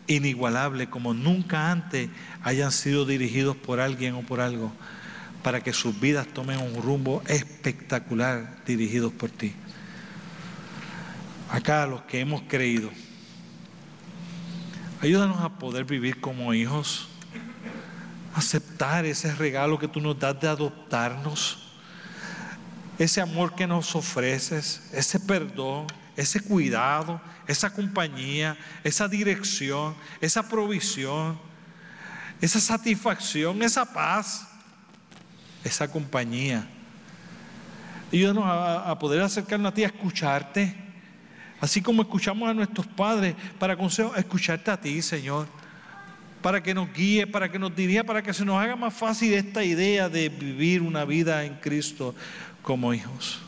[0.07, 2.11] inigualable, como nunca antes
[2.43, 4.70] hayan sido dirigidos por alguien o por algo,
[5.43, 9.55] para que sus vidas tomen un rumbo espectacular dirigidos por ti.
[11.51, 12.91] Acá los que hemos creído,
[15.01, 17.09] ayúdanos a poder vivir como hijos,
[18.35, 21.63] aceptar ese regalo que tú nos das de adoptarnos
[22.99, 25.86] ese amor que nos ofreces, ese perdón,
[26.16, 31.38] ese cuidado, esa compañía, esa dirección, esa provisión,
[32.40, 34.47] esa satisfacción, esa paz,
[35.64, 36.66] esa compañía.
[38.12, 40.74] Ayúdanos a, a poder acercarnos a ti, a escucharte,
[41.61, 45.49] así como escuchamos a nuestros padres para consejo, escucharte a ti, Señor
[46.45, 49.32] para que nos guíe, para que nos dirija, para que se nos haga más fácil
[49.32, 52.14] esta idea de vivir una vida en Cristo
[52.64, 53.38] como hijos.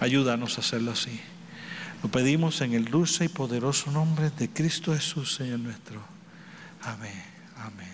[0.00, 1.20] Ayúdanos a hacerlo así.
[2.02, 6.02] Lo pedimos en el dulce y poderoso nombre de Cristo Jesús, Señor nuestro.
[6.82, 7.22] Amén.
[7.56, 7.91] Amén.